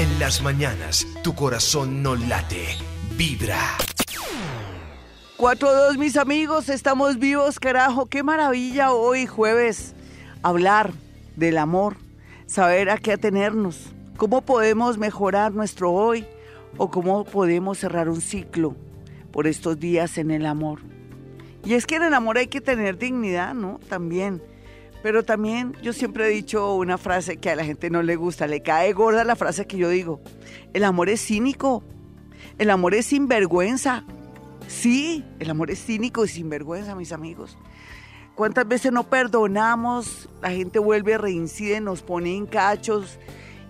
[0.00, 2.68] En las mañanas, tu corazón no late,
[3.18, 3.76] vibra.
[5.36, 8.06] 4-2, mis amigos, estamos vivos, carajo.
[8.06, 9.94] Qué maravilla hoy, jueves,
[10.42, 10.92] hablar
[11.36, 11.96] del amor,
[12.46, 16.24] saber a qué atenernos, cómo podemos mejorar nuestro hoy
[16.78, 18.76] o cómo podemos cerrar un ciclo
[19.32, 20.80] por estos días en el amor.
[21.62, 23.78] Y es que en el amor hay que tener dignidad, ¿no?
[23.90, 24.40] También.
[25.02, 28.46] Pero también yo siempre he dicho una frase que a la gente no le gusta,
[28.46, 30.20] le cae gorda la frase que yo digo.
[30.74, 31.82] El amor es cínico,
[32.58, 34.04] el amor es sinvergüenza.
[34.68, 37.56] Sí, el amor es cínico y sinvergüenza, mis amigos.
[38.34, 40.28] ¿Cuántas veces no perdonamos?
[40.42, 43.18] La gente vuelve, reincide, nos pone en cachos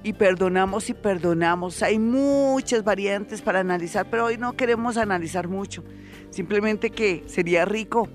[0.02, 1.82] y perdonamos y perdonamos.
[1.82, 5.84] Hay muchas variantes para analizar, pero hoy no queremos analizar mucho.
[6.30, 8.08] Simplemente que sería rico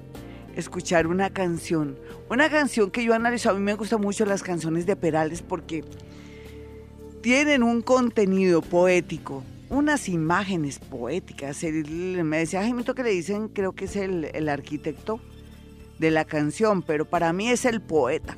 [0.55, 1.97] escuchar una canción.
[2.29, 5.83] Una canción que yo analizo, a mí me gustan mucho las canciones de Perales porque
[7.21, 11.63] tienen un contenido poético, unas imágenes poéticas.
[11.63, 15.19] me decía Jaimito que le dicen, creo que es el, el arquitecto
[15.99, 18.37] de la canción, pero para mí es el poeta.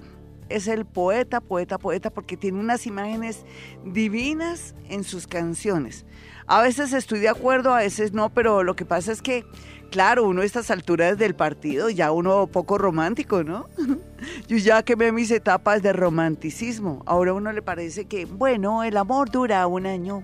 [0.49, 3.43] Es el poeta, poeta, poeta, porque tiene unas imágenes
[3.83, 6.05] divinas en sus canciones.
[6.45, 9.43] A veces estoy de acuerdo, a veces no, pero lo que pasa es que,
[9.89, 13.69] claro, uno a estas alturas del partido, ya uno poco romántico, ¿no?
[14.47, 17.03] Yo ya que quemé mis etapas de romanticismo.
[17.05, 20.23] Ahora a uno le parece que, bueno, el amor dura un año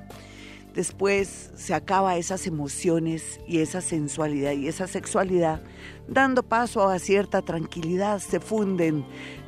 [0.73, 5.61] después se acaba esas emociones y esa sensualidad y esa sexualidad,
[6.07, 9.05] dando paso a cierta tranquilidad, se funden,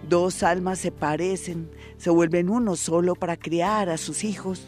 [0.08, 4.68] dos almas se parecen, se vuelven uno solo para criar a sus hijos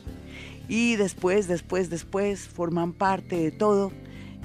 [0.68, 3.92] y después, después, después forman parte de todo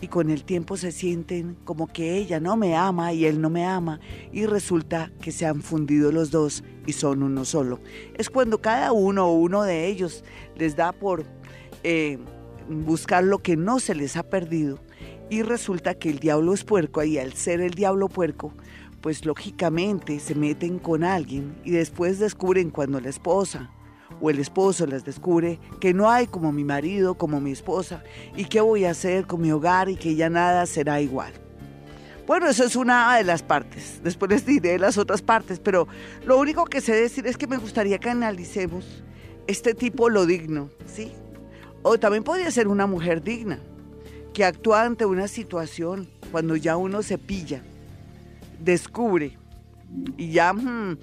[0.03, 3.48] y con el tiempo se sienten como que ella no me ama y él no
[3.48, 4.00] me ama
[4.33, 7.81] y resulta que se han fundido los dos y son uno solo.
[8.19, 10.25] Es cuando cada uno o uno de ellos
[10.56, 11.25] les da por
[11.84, 12.19] eh,
[12.69, 14.80] buscar lo que no se les ha perdido
[15.30, 18.52] y resulta que el diablo es puerco y al ser el diablo puerco,
[19.01, 23.70] pues lógicamente se meten con alguien y después descubren cuando la esposa
[24.22, 28.05] o el esposo les descubre que no hay como mi marido, como mi esposa,
[28.36, 31.33] y qué voy a hacer con mi hogar y que ya nada será igual.
[32.27, 34.00] Bueno, eso es una de las partes.
[34.05, 35.88] Después les diré las otras partes, pero
[36.24, 39.02] lo único que sé decir es que me gustaría que analicemos
[39.48, 41.12] este tipo lo digno, ¿sí?
[41.82, 43.58] O también podría ser una mujer digna,
[44.32, 47.61] que actúa ante una situación cuando ya uno se pilla,
[48.61, 49.36] descubre
[50.16, 50.96] y ya hmm,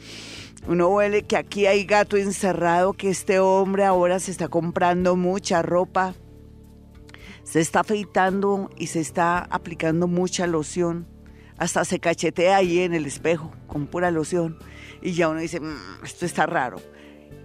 [0.67, 5.61] uno huele que aquí hay gato encerrado, que este hombre ahora se está comprando mucha
[5.61, 6.13] ropa,
[7.43, 11.07] se está afeitando y se está aplicando mucha loción,
[11.57, 14.57] hasta se cachetea ahí en el espejo con pura loción
[15.01, 16.77] y ya uno dice, mm, esto está raro.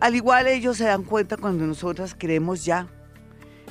[0.00, 2.88] Al igual ellos se dan cuenta cuando nosotras queremos ya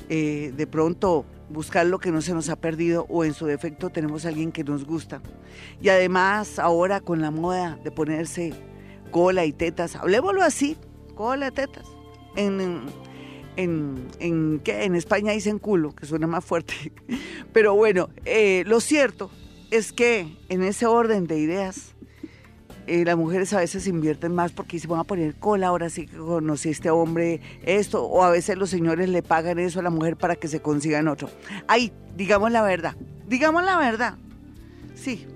[0.10, 3.90] eh, de pronto buscar lo que no se nos ha perdido o en su defecto
[3.90, 5.22] tenemos a alguien que nos gusta.
[5.82, 8.54] Y además ahora con la moda de ponerse
[9.14, 10.76] cola y tetas, hablemoslo así,
[11.16, 11.86] cola y tetas.
[12.36, 12.60] En,
[13.56, 16.74] en, en, en España dicen culo, que suena más fuerte.
[17.54, 19.30] Pero bueno, eh, lo cierto
[19.70, 21.94] es que en ese orden de ideas,
[22.88, 26.08] eh, las mujeres a veces invierten más porque se van a poner cola, ahora sí
[26.08, 29.92] que conocí este hombre esto, o a veces los señores le pagan eso a la
[29.92, 31.30] mujer para que se consigan otro.
[31.68, 32.96] Ay, digamos la verdad,
[33.28, 34.18] digamos la verdad,
[34.96, 35.28] sí.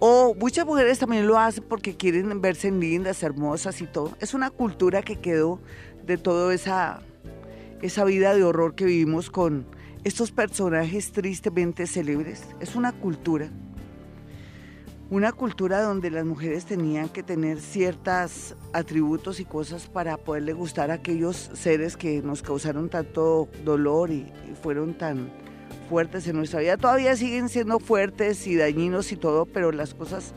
[0.00, 4.16] O muchas mujeres también lo hacen porque quieren verse lindas, hermosas y todo.
[4.20, 5.60] Es una cultura que quedó
[6.04, 7.02] de toda esa,
[7.82, 9.66] esa vida de horror que vivimos con
[10.02, 12.44] estos personajes tristemente célebres.
[12.60, 13.50] Es una cultura
[15.10, 20.92] una cultura donde las mujeres tenían que tener ciertos atributos y cosas para poderle gustar
[20.92, 24.32] a aquellos seres que nos causaron tanto dolor y,
[24.62, 25.32] fueron tan
[25.88, 26.76] fuertes en nuestra vida.
[26.76, 30.32] Todavía siguen siendo fuertes y dañinos y todo, pero las cosas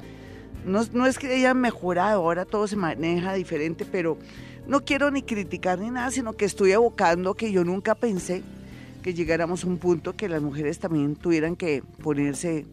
[0.65, 4.17] no, no es que hayan mejorado, ahora todo se maneja diferente, pero
[4.67, 8.43] no quiero ni criticar ni nada, sino que estoy evocando que yo nunca pensé
[9.01, 12.65] que llegáramos a un punto que las mujeres también tuvieran que ponerse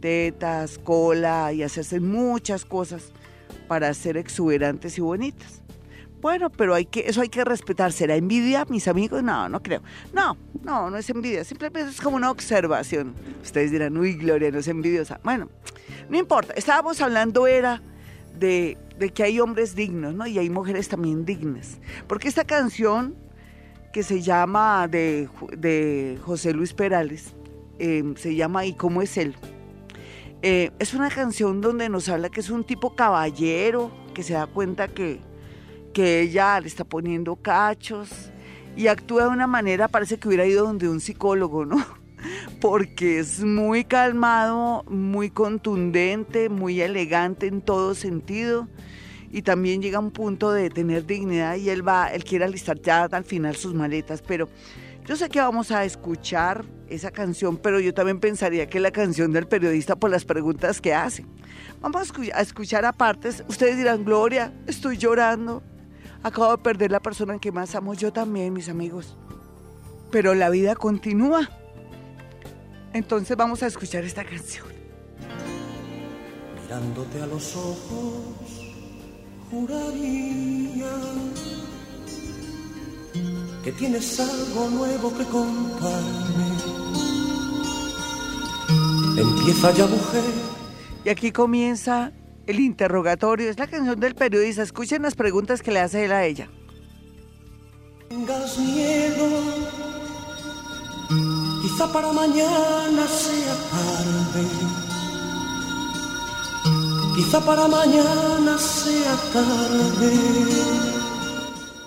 [0.00, 3.12] tetas, cola y hacerse muchas cosas
[3.68, 5.63] para ser exuberantes y bonitas.
[6.24, 7.92] Bueno, pero hay que, eso hay que respetar.
[7.92, 9.22] ¿Será envidia, mis amigos?
[9.22, 9.82] No, no creo.
[10.14, 11.44] No, no, no es envidia.
[11.44, 13.14] Simplemente es como una observación.
[13.42, 15.20] Ustedes dirán, uy, Gloria, no es envidiosa.
[15.22, 15.50] Bueno,
[16.08, 16.54] no importa.
[16.54, 17.82] Estábamos hablando era
[18.38, 18.78] de,
[19.14, 20.26] que hay hombres dignos, ¿no?
[20.26, 21.78] Y hay mujeres también dignas.
[22.06, 23.14] Porque esta canción
[23.92, 25.28] que se llama de,
[25.58, 27.34] de José Luis Perales,
[27.78, 29.36] eh, se llama ¿Y cómo es él?
[30.40, 34.46] Eh, es una canción donde nos habla que es un tipo caballero, que se da
[34.46, 35.20] cuenta que,
[35.94, 38.10] que ella le está poniendo cachos
[38.76, 41.82] y actúa de una manera, parece que hubiera ido donde un psicólogo, ¿no?
[42.60, 48.68] Porque es muy calmado, muy contundente, muy elegante en todo sentido
[49.30, 52.80] y también llega a un punto de tener dignidad y él va, él quiere alistar
[52.80, 54.48] ya al final sus maletas, pero
[55.06, 58.90] yo sé que vamos a escuchar esa canción, pero yo también pensaría que es la
[58.90, 61.26] canción del periodista por las preguntas que hace.
[61.80, 63.28] Vamos a escuchar aparte.
[63.46, 65.62] Ustedes dirán, Gloria, estoy llorando.
[66.24, 67.92] Acabo de perder la persona que más amo.
[67.92, 69.14] Yo también, mis amigos.
[70.10, 71.50] Pero la vida continúa.
[72.94, 74.66] Entonces vamos a escuchar esta canción.
[76.62, 78.72] Mirándote a los ojos,
[79.50, 80.90] juraría
[83.62, 86.48] que tienes algo nuevo que contarme.
[89.20, 90.24] Empieza ya, mujer.
[91.04, 92.12] Y aquí comienza
[92.46, 93.50] el interrogatorio.
[93.50, 94.62] Es la canción del periodista.
[94.62, 96.48] Escuchen las preguntas que le hace él a ella.
[98.08, 99.28] Tengas miedo.
[101.62, 104.46] Quizá para mañana sea tarde.
[107.16, 110.12] Quizá para mañana sea tarde.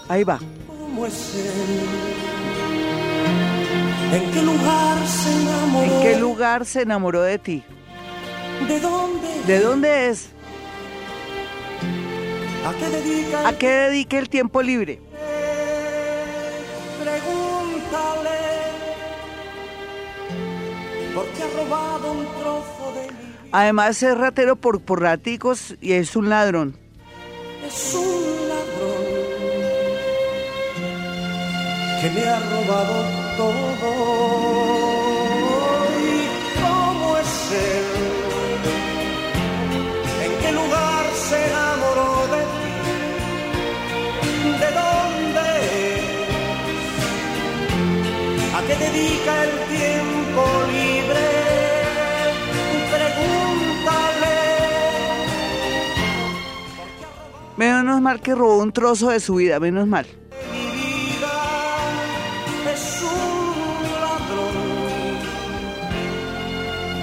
[0.09, 0.39] Ahí va.
[4.13, 5.85] ¿En qué lugar se enamoró?
[5.85, 7.63] ¿En qué lugar se enamoró de ti?
[8.67, 9.27] ¿De dónde?
[9.45, 10.29] ¿De dónde es?
[12.67, 13.47] ¿A qué dedica?
[13.47, 14.99] ¿A qué dedica el tiempo libre?
[17.01, 18.39] Pregúntale.
[21.15, 23.35] ¿Por qué ha robado un trozo de mí?
[23.53, 26.77] Además es ratero por, por raticos y es un ladrón.
[27.65, 29.05] Es un ladrón
[32.01, 33.05] que me ha robado
[33.37, 34.66] todo.
[57.57, 60.05] Menos mal que robó un trozo de su vida, menos mal.
[60.51, 61.35] Mi vida
[62.73, 64.55] es un ladrón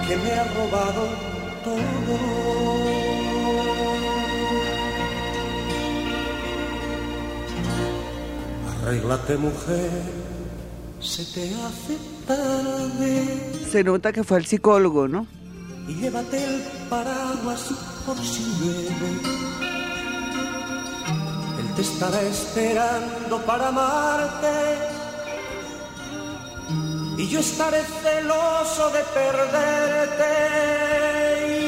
[0.07, 1.09] que me ha robado
[1.65, 2.15] todo.
[8.83, 9.91] Arréglate mujer,
[11.01, 11.97] se te hace
[12.27, 15.27] tarde Se nota que fue el psicólogo, ¿no?
[15.89, 17.69] y llévate el paraguas
[18.07, 19.84] por si llueve.
[21.77, 24.95] Te estará esperando para amarte
[27.17, 30.31] y yo estaré celoso de perderte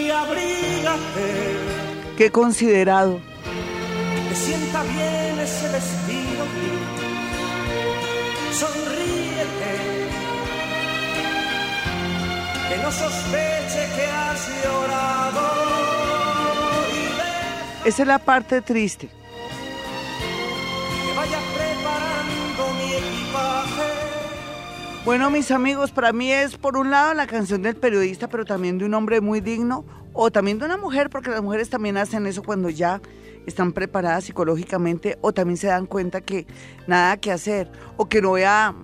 [0.04, 1.56] y abrígate.
[2.16, 3.20] Qué considerado.
[4.28, 6.44] Te sienta bien ese vestido.
[8.52, 9.72] Sonríete.
[12.68, 15.42] Que no sospeche que has llorado.
[17.84, 19.08] Esa es la parte triste.
[25.06, 28.76] Bueno, mis amigos, para mí es por un lado la canción del periodista, pero también
[28.76, 32.26] de un hombre muy digno, o también de una mujer, porque las mujeres también hacen
[32.26, 33.00] eso cuando ya
[33.46, 36.44] están preparadas psicológicamente, o también se dan cuenta que
[36.88, 38.74] nada que hacer, o que no voy a,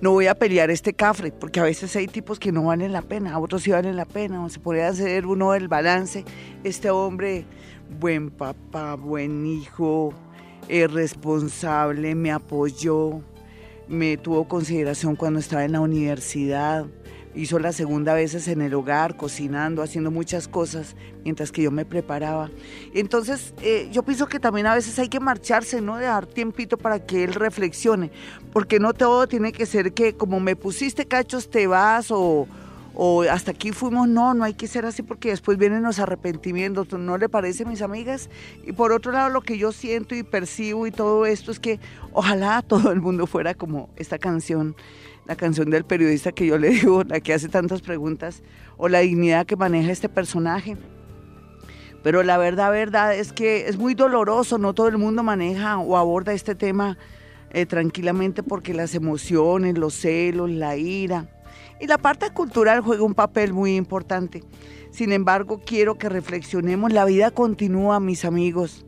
[0.00, 3.02] no voy a pelear este cafre, porque a veces hay tipos que no valen la
[3.02, 6.24] pena, otros sí valen la pena, o se puede hacer uno el balance.
[6.62, 7.46] Este hombre,
[7.98, 10.14] buen papá, buen hijo,
[10.68, 13.22] es responsable, me apoyó,
[13.88, 16.86] me tuvo consideración cuando estaba en la universidad,
[17.34, 21.84] hizo las segunda veces en el hogar, cocinando, haciendo muchas cosas mientras que yo me
[21.84, 22.50] preparaba.
[22.94, 25.96] Entonces, eh, yo pienso que también a veces hay que marcharse, ¿no?
[25.96, 28.10] De dar tiempito para que él reflexione,
[28.52, 32.46] porque no todo tiene que ser que como me pusiste cachos te vas o,
[32.94, 36.92] o hasta aquí fuimos, no, no hay que ser así porque después vienen los arrepentimientos,
[36.92, 38.30] ¿no le parece, mis amigas?
[38.64, 41.80] Y por otro lado, lo que yo siento y percibo y todo esto es que
[42.12, 44.76] ojalá todo el mundo fuera como esta canción,
[45.26, 48.42] la canción del periodista que yo le digo, la que hace tantas preguntas,
[48.76, 50.76] o la dignidad que maneja este personaje.
[52.04, 55.96] Pero la verdad, verdad es que es muy doloroso, no todo el mundo maneja o
[55.96, 56.96] aborda este tema
[57.50, 61.33] eh, tranquilamente porque las emociones, los celos, la ira
[61.80, 64.42] y la parte cultural juega un papel muy importante.
[64.90, 68.86] Sin embargo, quiero que reflexionemos, la vida continúa, mis amigos.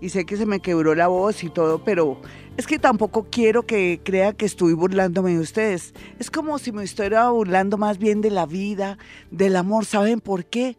[0.00, 2.20] Y sé que se me quebró la voz y todo, pero
[2.56, 5.94] es que tampoco quiero que crea que estoy burlándome de ustedes.
[6.20, 8.98] Es como si me estuviera burlando más bien de la vida,
[9.32, 9.84] del amor.
[9.84, 10.78] ¿Saben por qué?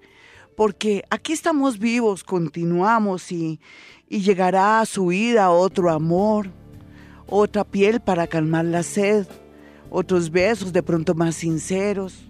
[0.55, 3.59] Porque aquí estamos vivos, continuamos y,
[4.07, 6.51] y llegará a su vida otro amor,
[7.27, 9.27] otra piel para calmar la sed,
[9.89, 12.25] otros besos de pronto más sinceros.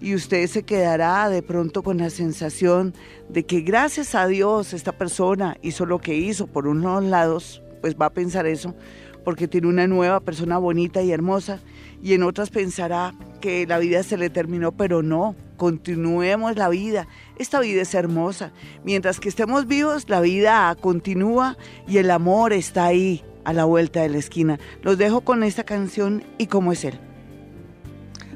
[0.00, 2.94] Y usted se quedará de pronto con la sensación
[3.28, 7.96] de que gracias a Dios esta persona hizo lo que hizo por unos lados, pues
[7.96, 8.76] va a pensar eso,
[9.24, 11.58] porque tiene una nueva persona bonita y hermosa,
[12.00, 17.08] y en otras pensará que la vida se le terminó, pero no, continuemos la vida.
[17.36, 18.52] Esta vida es hermosa.
[18.84, 24.02] Mientras que estemos vivos, la vida continúa y el amor está ahí, a la vuelta
[24.02, 24.60] de la esquina.
[24.82, 27.00] Los dejo con esta canción y cómo es él.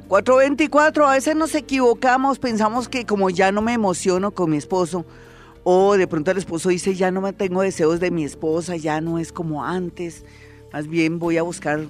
[0.08, 5.04] 424, a veces nos equivocamos, pensamos que como ya no me emociono con mi esposo,
[5.64, 9.02] o de pronto el esposo dice, ya no me tengo deseos de mi esposa, ya
[9.02, 10.24] no es como antes,
[10.72, 11.84] más bien voy a buscar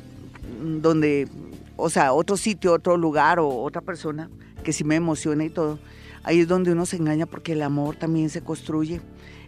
[0.61, 1.29] donde,
[1.77, 4.31] o sea, otro sitio, otro lugar o otra persona
[4.65, 5.79] que sí me emocione y todo.
[6.25, 9.01] Ahí es donde uno se engaña porque el amor también se construye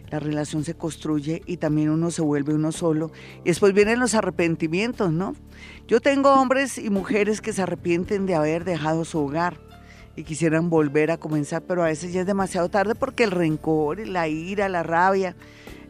[0.09, 3.11] la relación se construye y también uno se vuelve uno solo.
[3.43, 5.35] Y después vienen los arrepentimientos, ¿no?
[5.87, 9.57] Yo tengo hombres y mujeres que se arrepienten de haber dejado su hogar
[10.15, 14.05] y quisieran volver a comenzar, pero a veces ya es demasiado tarde porque el rencor,
[14.07, 15.35] la ira, la rabia,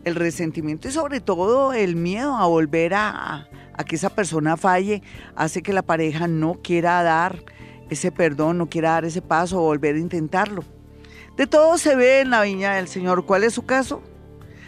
[0.03, 3.47] el resentimiento y sobre todo el miedo a volver a,
[3.87, 5.01] que esa persona falle
[5.35, 7.43] hace que la pareja no quiera dar
[7.89, 10.63] ese perdón, no quiera dar ese paso o volver a intentarlo.
[11.37, 13.25] De todo se ve en la viña del Señor.
[13.25, 14.01] ¿Cuál es su caso?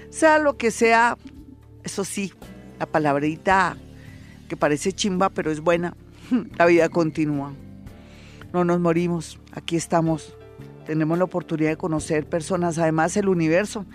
[0.09, 1.17] Sea lo que sea,
[1.83, 2.33] eso sí,
[2.79, 3.77] la palabrita
[4.47, 5.95] que parece chimba, pero es buena.
[6.57, 7.53] La vida continúa.
[8.53, 10.35] No nos morimos, aquí estamos.
[10.85, 13.85] Tenemos la oportunidad de conocer personas, además el universo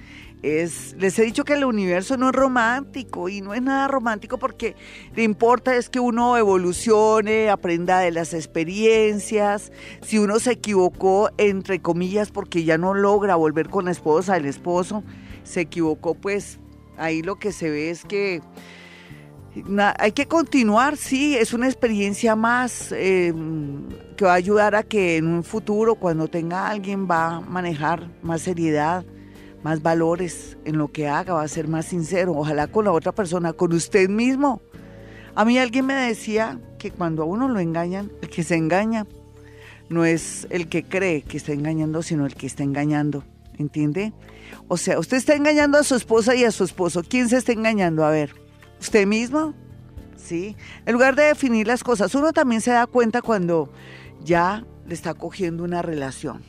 [0.43, 4.39] es, les he dicho que el universo no es romántico y no es nada romántico
[4.39, 4.75] porque
[5.15, 9.71] le importa es que uno evolucione, aprenda de las experiencias.
[10.03, 14.47] Si uno se equivocó, entre comillas, porque ya no logra volver con la esposa, el
[14.47, 15.05] esposo
[15.45, 16.59] se equivocó, pues
[16.97, 18.43] ahí lo que se ve es que
[19.99, 25.19] hay que continuar, sí, es una experiencia más em, que va a ayudar a que
[25.19, 29.05] en un futuro, cuando tenga alguien, va a manejar más seriedad
[29.62, 33.12] más valores en lo que haga, va a ser más sincero, ojalá con la otra
[33.12, 34.61] persona, con usted mismo.
[35.35, 39.07] A mí alguien me decía que cuando a uno lo engañan, el que se engaña
[39.88, 43.25] no es el que cree que está engañando, sino el que está engañando,
[43.59, 44.12] ¿entiende?
[44.69, 47.02] O sea, usted está engañando a su esposa y a su esposo.
[47.09, 48.04] ¿Quién se está engañando?
[48.04, 48.35] A ver,
[48.81, 49.54] ¿usted mismo?
[50.16, 50.57] ¿Sí?
[50.87, 53.73] En lugar de definir las cosas, uno también se da cuenta cuando
[54.25, 56.42] ya le está cogiendo una relación.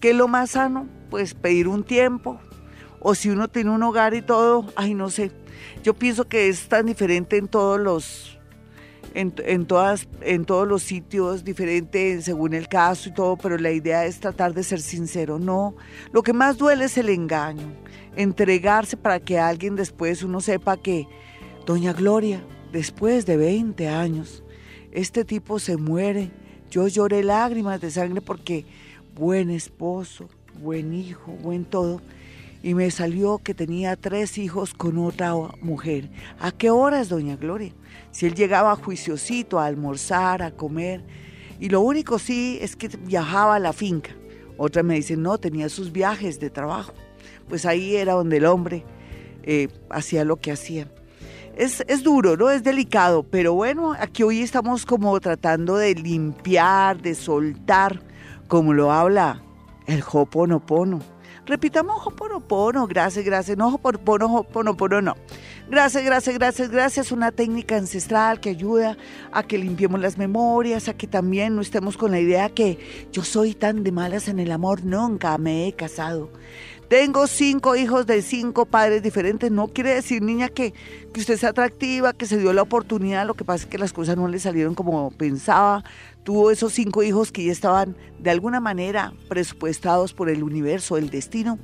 [0.00, 0.88] ¿Qué es lo más sano?
[1.10, 2.38] Pues pedir un tiempo,
[3.08, 5.30] o si uno tiene un hogar y todo, ay, no sé.
[5.84, 8.36] Yo pienso que es tan diferente en todos los,
[9.14, 9.30] en,
[9.64, 14.18] todas, en todos los sitios, diferente según el caso y todo, pero la idea es
[14.18, 15.38] tratar de ser sincero.
[15.38, 15.76] No,
[16.10, 17.72] lo que más duele es el engaño,
[18.16, 21.06] entregarse para que alguien después uno sepa que,
[21.64, 24.42] doña Gloria, después de 20 años,
[24.90, 26.32] este tipo se muere.
[26.72, 28.66] Yo lloré lágrimas de sangre porque
[29.14, 30.28] buen esposo,
[30.60, 32.00] buen hijo, buen todo
[32.66, 36.10] y me salió que tenía tres hijos con otra mujer.
[36.40, 37.70] ¿A qué horas, doña Gloria?
[38.10, 41.04] Si él llegaba juiciosito a almorzar, a comer,
[41.60, 44.10] y lo único sí es que viajaba a la finca.
[44.56, 46.92] Otra me dice, no, tenía sus viajes de trabajo.
[47.48, 48.84] Pues ahí era donde el hombre
[49.44, 50.90] eh, hacía lo que hacía.
[51.54, 52.50] Es, es, duro, ¿no?
[52.50, 58.02] Es delicado, pero bueno, aquí hoy estamos como tratando de limpiar, de soltar,
[58.48, 59.40] como lo habla
[59.86, 61.15] el Hoponopono
[61.46, 63.56] Repitamos Hoponopono, gracias, gracias.
[63.56, 65.14] No Hoponopono, Hoponopono, no.
[65.70, 67.12] Gracias, gracias, gracias, gracias.
[67.12, 68.96] Una técnica ancestral que ayuda
[69.30, 73.22] a que limpiemos las memorias, a que también no estemos con la idea que yo
[73.22, 76.30] soy tan de malas en el amor, nunca me he casado.
[76.88, 79.50] Tengo cinco hijos de cinco padres diferentes.
[79.50, 80.72] No quiere decir, niña, que,
[81.12, 83.26] que usted sea atractiva, que se dio la oportunidad.
[83.26, 85.84] Lo que pasa es que las cosas no le salieron como pensaba
[86.26, 91.08] tuvo esos cinco hijos que ya estaban de alguna manera presupuestados por el universo, el
[91.08, 91.56] destino,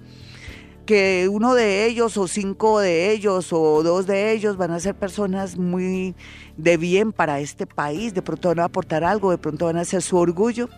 [0.86, 4.94] que uno de ellos o cinco de ellos o dos de ellos van a ser
[4.94, 6.14] personas muy
[6.56, 9.84] de bien para este país, de pronto van a aportar algo, de pronto van a
[9.84, 10.68] ser su orgullo.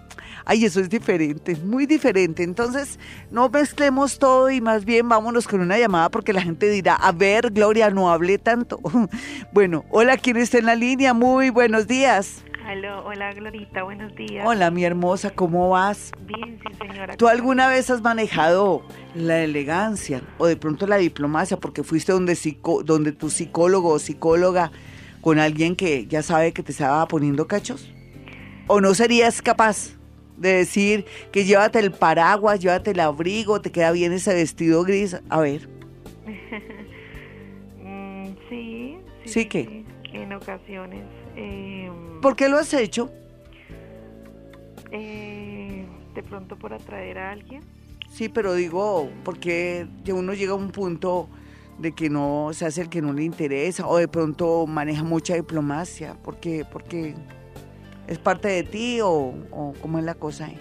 [0.46, 2.42] Ay, eso es diferente, muy diferente.
[2.42, 2.98] Entonces,
[3.30, 7.12] no mezclemos todo y más bien vámonos con una llamada porque la gente dirá, a
[7.12, 8.80] ver, Gloria, no hable tanto.
[9.52, 11.12] Bueno, hola, ¿quién está en la línea?
[11.12, 12.44] Muy buenos días
[13.04, 14.46] hola Glorita, buenos días.
[14.46, 16.12] Hola mi hermosa, ¿cómo vas?
[16.26, 17.16] Bien, sí señora.
[17.16, 18.82] ¿Tú alguna vez has manejado
[19.14, 22.36] la elegancia o de pronto la diplomacia porque fuiste donde,
[22.84, 24.72] donde tu psicólogo o psicóloga
[25.20, 27.92] con alguien que ya sabe que te estaba poniendo cachos?
[28.66, 29.90] ¿O no serías capaz
[30.36, 35.20] de decir que llévate el paraguas, llévate el abrigo, te queda bien ese vestido gris?
[35.28, 35.68] A ver.
[37.86, 39.28] Mm, sí, sí.
[39.28, 39.84] ¿Sí qué?
[40.14, 41.04] En ocasiones.
[41.36, 41.90] Eh,
[42.22, 43.10] ¿Por qué lo has hecho?
[44.90, 47.62] eh, de pronto por atraer a alguien.
[48.10, 51.28] Sí, pero digo, porque que uno llega a un punto
[51.78, 55.34] de que no se hace el que no le interesa o de pronto maneja mucha
[55.34, 57.14] diplomacia, porque porque
[58.06, 60.58] es parte de ti o, o cómo es la cosa ahí?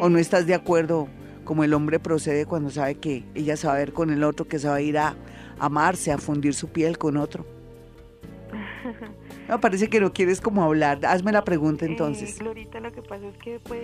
[0.00, 1.08] o no Eh, estás de acuerdo
[1.44, 4.46] como el hombre procede cuando sabe que ella se va a ver con el otro,
[4.48, 5.14] que se va a ir a
[5.58, 7.44] amarse, a fundir su piel con otro.
[9.48, 11.04] Me parece que no quieres como hablar.
[11.06, 12.38] Hazme la pregunta eh, entonces.
[12.38, 13.82] Glorita, lo que pasa es que pues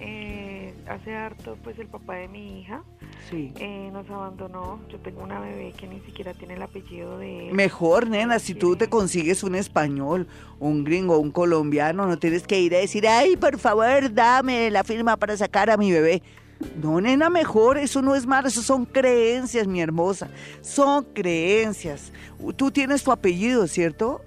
[0.00, 2.82] eh, hace harto pues el papá de mi hija
[3.30, 3.52] Sí.
[3.58, 4.80] eh, nos abandonó.
[4.88, 7.54] Yo tengo una bebé que ni siquiera tiene el apellido de él.
[7.54, 10.26] Mejor, nena, si tú te consigues un español,
[10.58, 14.82] un gringo, un colombiano, no tienes que ir a decir, ay, por favor, dame la
[14.84, 16.22] firma para sacar a mi bebé.
[16.80, 20.28] No, nena, mejor, eso no es malo, eso son creencias, mi hermosa.
[20.60, 22.12] Son creencias.
[22.56, 24.20] Tú tienes tu apellido, ¿cierto?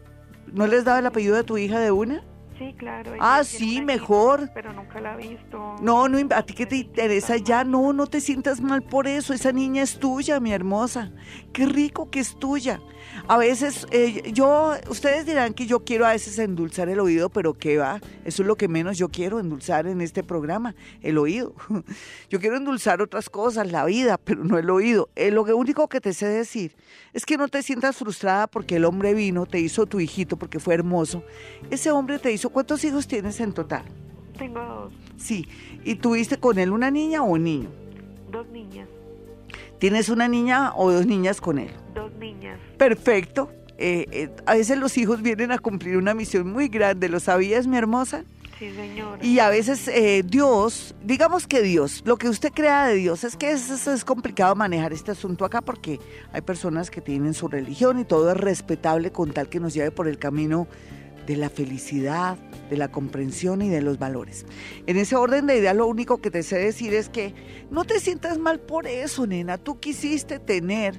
[0.56, 2.24] ¿No les daba el apellido de tu hija de una?
[2.58, 3.12] Sí, claro.
[3.20, 4.50] Ah, sí, mejor.
[4.54, 5.76] Pero nunca la ha visto.
[5.82, 9.34] No, no, a ti que te interesa ya, no, no te sientas mal por eso,
[9.34, 11.12] esa niña es tuya, mi hermosa,
[11.52, 12.80] qué rico que es tuya.
[13.28, 17.54] A veces, eh, yo, ustedes dirán que yo quiero a veces endulzar el oído, pero
[17.54, 21.54] qué va, eso es lo que menos yo quiero endulzar en este programa, el oído.
[22.30, 25.10] Yo quiero endulzar otras cosas, la vida, pero no el oído.
[25.16, 26.76] Eh, lo único que te sé decir
[27.14, 30.60] es que no te sientas frustrada porque el hombre vino, te hizo tu hijito porque
[30.60, 31.24] fue hermoso.
[31.70, 33.84] Ese hombre te hizo, ¿cuántos hijos tienes en total?
[34.38, 35.48] Tengo dos, Sí,
[35.84, 37.70] ¿y tuviste con él una niña o un niño?
[38.32, 38.90] dos niñas,
[39.80, 41.70] ¿Tienes una niña o dos niñas con él?
[41.94, 42.60] dos niñas.
[42.78, 43.52] Perfecto.
[43.78, 47.68] Eh, eh, a veces los hijos vienen a cumplir una misión muy grande, ¿lo sabías,
[47.68, 48.24] mi hermosa?
[48.58, 49.18] Sí, señora.
[49.26, 53.36] Y a veces eh, Dios, digamos que Dios, lo que usted crea de Dios, es
[53.36, 56.00] que es, es- es complicado manejar este asunto acá porque
[56.32, 59.92] hay personas que tienen su religión y todo es respetable con tal que nos lleve
[59.92, 60.68] por el camino
[61.26, 62.38] de la felicidad,
[62.70, 64.46] de la comprensión y de los valores.
[64.88, 67.34] En ese orden de ideas, lo único que te sé decir es que
[67.72, 69.58] no te sientas mal por eso, nena.
[69.58, 70.96] Tú quisiste tener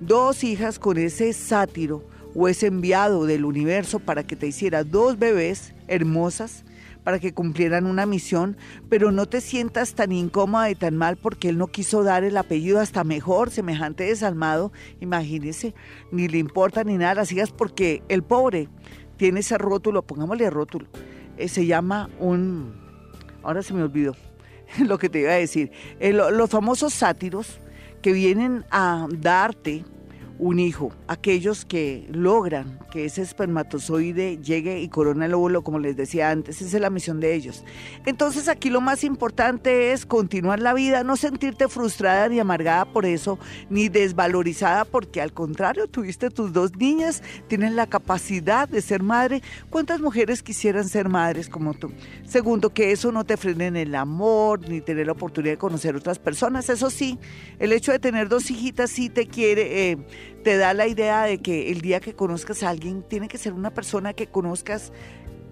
[0.00, 5.18] dos hijas con ese sátiro o ese enviado del universo para que te hiciera dos
[5.18, 6.64] bebés hermosas
[7.04, 8.56] para que cumplieran una misión,
[8.88, 12.36] pero no te sientas tan incómoda y tan mal porque él no quiso dar el
[12.36, 15.74] apellido hasta mejor, semejante desalmado, imagínese,
[16.10, 18.68] ni le importa ni nada, las hijas porque el pobre
[19.16, 20.86] tiene ese rótulo, pongámosle rótulo,
[21.36, 22.74] eh, se llama un,
[23.42, 24.14] ahora se me olvidó
[24.84, 27.60] lo que te iba a decir, Eh, lo- los famosos sátiros
[28.02, 29.84] que vienen a darte
[30.38, 35.96] un hijo, aquellos que logran que ese espermatozoide llegue y corona el óvulo, como les
[35.96, 37.64] decía antes, esa es la misión de ellos.
[38.06, 43.06] Entonces aquí lo más importante es continuar la vida, no sentirte frustrada ni amargada por
[43.06, 43.38] eso,
[43.70, 49.42] ni desvalorizada, porque al contrario, tuviste tus dos niñas, tienen la capacidad de ser madre.
[49.70, 51.92] ¿Cuántas mujeres quisieran ser madres como tú?
[52.26, 55.96] Segundo, que eso no te frene en el amor, ni tener la oportunidad de conocer
[55.96, 56.68] otras personas.
[56.68, 57.18] Eso sí,
[57.58, 59.98] el hecho de tener dos hijitas sí te quiere, eh,
[60.42, 63.52] te da la idea de que el día que conozcas a alguien, tiene que ser
[63.52, 64.92] una persona que conozcas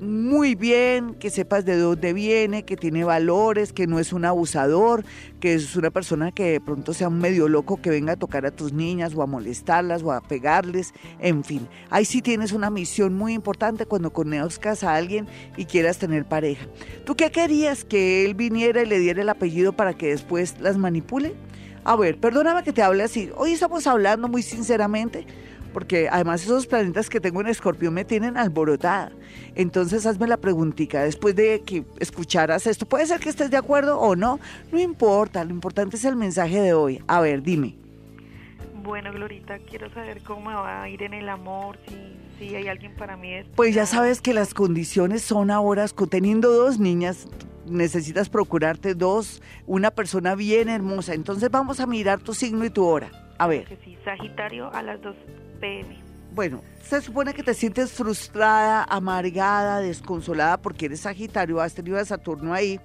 [0.02, 5.04] muy bien, que sepas de dónde viene, que tiene valores, que no es un abusador,
[5.38, 8.44] que es una persona que de pronto sea un medio loco que venga a tocar
[8.44, 11.68] a tus niñas o a molestarlas o a pegarles, en fin.
[11.88, 16.66] Ahí sí tienes una misión muy importante cuando conozcas a alguien y quieras tener pareja.
[17.06, 17.84] ¿Tú qué querías?
[17.84, 21.36] ¿Que él viniera y le diera el apellido para que después las manipule?
[21.84, 23.30] A ver, perdóname que te hable así.
[23.36, 25.26] Hoy estamos hablando muy sinceramente,
[25.72, 29.10] porque además esos planetas que tengo en Escorpión me tienen alborotada.
[29.56, 33.98] Entonces hazme la preguntita, después de que escucharas esto, puede ser que estés de acuerdo
[33.98, 34.38] o no,
[34.70, 37.02] no importa, lo importante es el mensaje de hoy.
[37.08, 37.74] A ver, dime.
[38.84, 41.96] Bueno, Glorita, quiero saber cómo me va a ir en el amor, si,
[42.38, 43.32] si hay alguien para mí.
[43.56, 47.28] Pues ya sabes que las condiciones son ahora, teniendo dos niñas,
[47.66, 51.14] necesitas procurarte dos, una persona bien hermosa.
[51.14, 53.10] Entonces vamos a mirar tu signo y tu hora.
[53.38, 53.64] A ver.
[53.64, 55.16] Que sí, Sagitario a las 2
[55.60, 55.98] pm.
[56.34, 62.04] Bueno, se supone que te sientes frustrada, amargada, desconsolada porque eres Sagitario, has tenido a
[62.06, 62.80] Saturno ahí,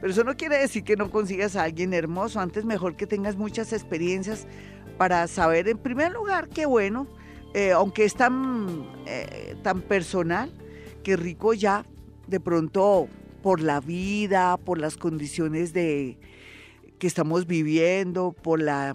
[0.00, 2.40] pero eso no quiere decir que no consigas a alguien hermoso.
[2.40, 4.46] Antes mejor que tengas muchas experiencias
[4.98, 7.06] para saber, en primer lugar, qué bueno,
[7.54, 10.52] eh, aunque es tan, eh, tan personal,
[11.02, 11.86] que rico ya,
[12.26, 13.08] de pronto
[13.42, 16.18] por la vida, por las condiciones de
[16.98, 18.94] que estamos viviendo, por la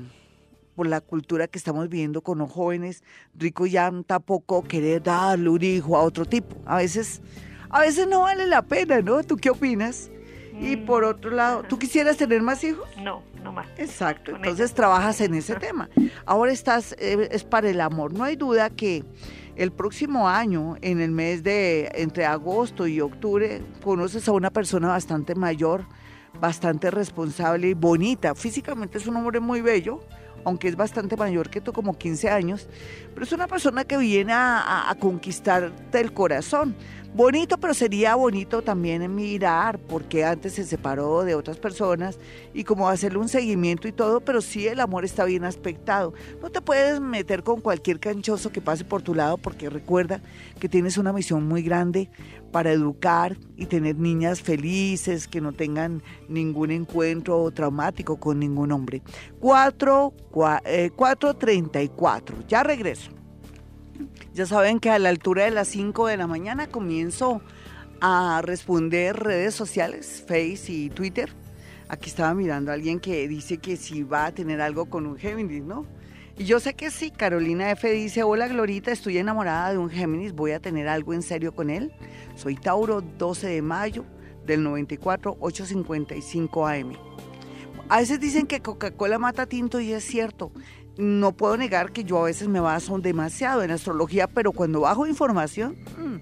[0.76, 3.02] por la cultura que estamos viviendo con los jóvenes,
[3.34, 6.56] rico ya tampoco querer darle un hijo a otro tipo.
[6.66, 7.22] A veces,
[7.70, 9.24] a veces no vale la pena, ¿no?
[9.24, 10.12] ¿Tú qué opinas?
[10.60, 12.88] Y Mm, por otro lado, ¿tú quisieras tener más hijos?
[13.02, 13.68] No, no más.
[13.78, 15.90] Exacto, entonces trabajas en ese tema.
[16.26, 18.14] Ahora estás, eh, es para el amor.
[18.14, 19.04] No hay duda que
[19.56, 24.90] el próximo año, en el mes de entre agosto y octubre, conoces a una persona
[24.90, 25.86] bastante mayor,
[26.40, 28.36] bastante responsable y bonita.
[28.36, 30.02] Físicamente es un hombre muy bello,
[30.44, 32.68] aunque es bastante mayor que tú, como 15 años,
[33.14, 36.76] pero es una persona que viene a, a conquistarte el corazón.
[37.16, 42.20] Bonito, pero sería bonito también mirar porque antes se separó de otras personas
[42.54, 46.14] y como hacerle un seguimiento y todo, pero sí el amor está bien aspectado.
[46.42, 50.20] No te puedes meter con cualquier canchoso que pase por tu lado porque recuerda
[50.60, 52.10] que tienes una misión muy grande
[52.52, 59.02] para educar y tener niñas felices que no tengan ningún encuentro traumático con ningún hombre.
[59.40, 62.36] 4, 434.
[62.36, 63.25] Eh, ya regreso.
[64.36, 67.40] Ya saben que a la altura de las 5 de la mañana comienzo
[68.02, 71.30] a responder redes sociales, Face y Twitter.
[71.88, 75.16] Aquí estaba mirando a alguien que dice que si va a tener algo con un
[75.16, 75.86] Géminis, ¿no?
[76.38, 80.34] Y yo sé que sí, Carolina F dice, hola Glorita, estoy enamorada de un Géminis,
[80.34, 81.94] voy a tener algo en serio con él.
[82.36, 84.04] Soy Tauro, 12 de mayo
[84.46, 86.92] del 94, 8.55 AM.
[87.88, 90.52] A veces dicen que Coca-Cola mata tinto y es cierto
[90.98, 95.08] no puedo negar que yo a veces me baso demasiado en astrología, pero cuando bajo
[95.08, 96.16] información, mm,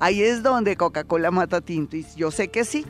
[0.00, 1.96] ahí es donde Coca-Cola mata tinto.
[1.96, 2.84] Y yo sé que sí.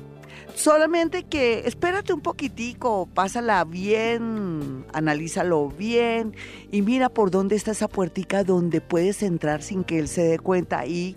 [0.55, 6.35] Solamente que espérate un poquitico, pásala bien, analízalo bien
[6.71, 10.39] y mira por dónde está esa puertica donde puedes entrar sin que él se dé
[10.39, 11.17] cuenta y,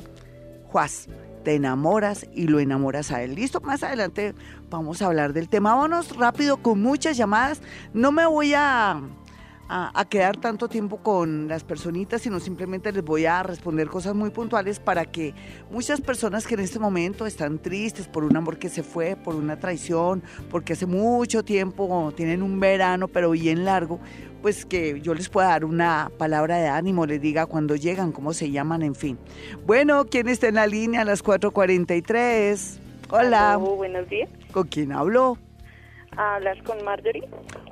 [0.68, 1.08] juaz,
[1.44, 3.36] te enamoras y lo enamoras a él.
[3.36, 4.34] Listo, más adelante
[4.70, 5.76] vamos a hablar del tema.
[5.76, 7.62] Vámonos rápido con muchas llamadas.
[7.94, 9.02] No me voy a
[9.67, 14.30] a, quedar tanto tiempo con las personitas, sino simplemente les voy a responder cosas muy
[14.30, 15.34] puntuales para que
[15.71, 19.36] muchas personas que en este momento están tristes por un amor que se fue, por
[19.36, 23.99] una traición, porque hace mucho tiempo tienen un verano pero bien largo,
[24.41, 28.34] pues que yo les pueda dar una palabra de ánimo, les diga cuando llegan, cómo
[28.34, 29.17] se llaman, en fin.
[29.65, 32.80] Bueno, ¿quién está en la línea a las 4.43?
[33.10, 33.58] Hola.
[33.58, 34.30] buenos días.
[34.51, 35.38] ¿Con quién hablo?
[36.15, 37.28] Hablas con Marjorie.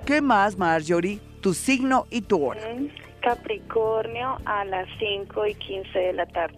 [0.06, 1.33] ¿Qué más, Marjorie?
[1.43, 2.62] Tu signo y tu hora.
[3.21, 6.58] Capricornio a las 5 y 15 de la tarde.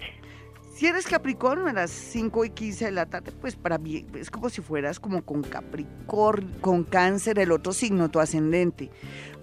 [0.70, 4.30] Si eres Capricornio a las 5 y 15 de la tarde, pues para mí es
[4.30, 8.92] como si fueras como con Capricornio, con cáncer, el otro signo, tu ascendente.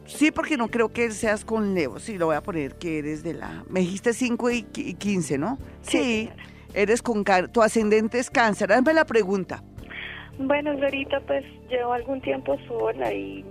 [0.07, 1.99] Sí, porque no creo que seas con Leo.
[1.99, 3.65] Sí, lo voy a poner que eres de la...
[3.69, 5.59] Me dijiste 5 y 15, ¿no?
[5.81, 6.31] Sí,
[6.73, 7.25] eres con...
[7.53, 8.69] Tu ascendente es cáncer.
[8.69, 9.65] Dame la pregunta.
[10.39, 13.45] Bueno, ahorita pues llevo algún tiempo sola y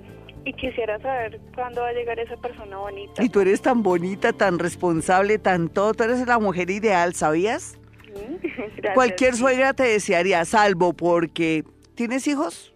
[0.45, 3.23] y quisiera saber cuándo va a llegar esa persona bonita.
[3.23, 5.93] Y tú eres tan bonita, tan responsable, tan todo.
[5.93, 7.77] Tú eres la mujer ideal, ¿sabías?
[8.93, 11.63] Cualquier suegra te desearía, salvo porque...
[11.95, 12.73] ¿Tienes hijos?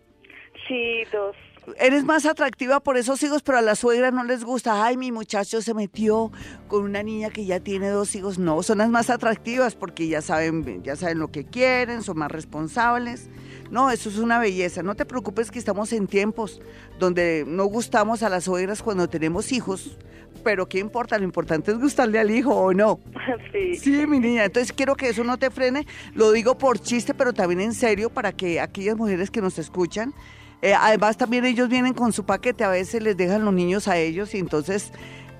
[0.67, 1.36] Sí, dos.
[1.80, 4.86] Eres más atractiva por esos hijos, pero a la suegra no les gusta.
[4.86, 6.32] Ay, mi muchacho se metió
[6.67, 8.38] con una niña que ya tiene dos hijos.
[8.38, 12.32] No, son las más atractivas porque ya saben, ya saben lo que quieren, son más
[12.32, 13.30] responsables.
[13.71, 14.84] No, eso es una belleza.
[14.84, 16.62] No te preocupes que estamos en tiempos
[16.99, 19.97] donde no gustamos a las suegras cuando tenemos hijos,
[20.43, 21.17] pero ¿qué importa?
[21.17, 22.99] Lo importante es gustarle al hijo o no.
[23.51, 23.75] Sí.
[23.78, 24.45] Sí, mi niña.
[24.45, 25.88] Entonces quiero que eso no te frene.
[26.13, 30.13] Lo digo por chiste, pero también en serio para que aquellas mujeres que nos escuchan,
[30.62, 33.98] eh, además también ellos vienen con su paquete, a veces les dejan los niños a
[33.98, 34.91] ellos y entonces...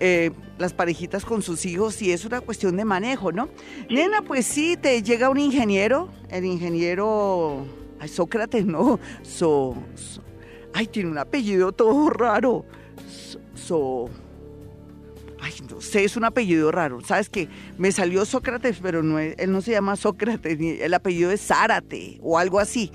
[0.01, 3.47] Eh, las parejitas con sus hijos y es una cuestión de manejo, ¿no?
[3.89, 7.65] Nena, pues sí, te llega un ingeniero, el ingeniero
[7.99, 8.99] Ay, Sócrates no.
[9.23, 9.75] So,
[10.73, 12.65] ay, tiene un apellido todo raro.
[13.56, 14.10] So,
[15.39, 17.01] ay, no sé, es un apellido raro.
[17.01, 17.47] ¿Sabes qué?
[17.78, 22.38] Me salió Sócrates, pero no él no se llama Sócrates, el apellido es Zárate o
[22.38, 22.91] algo así.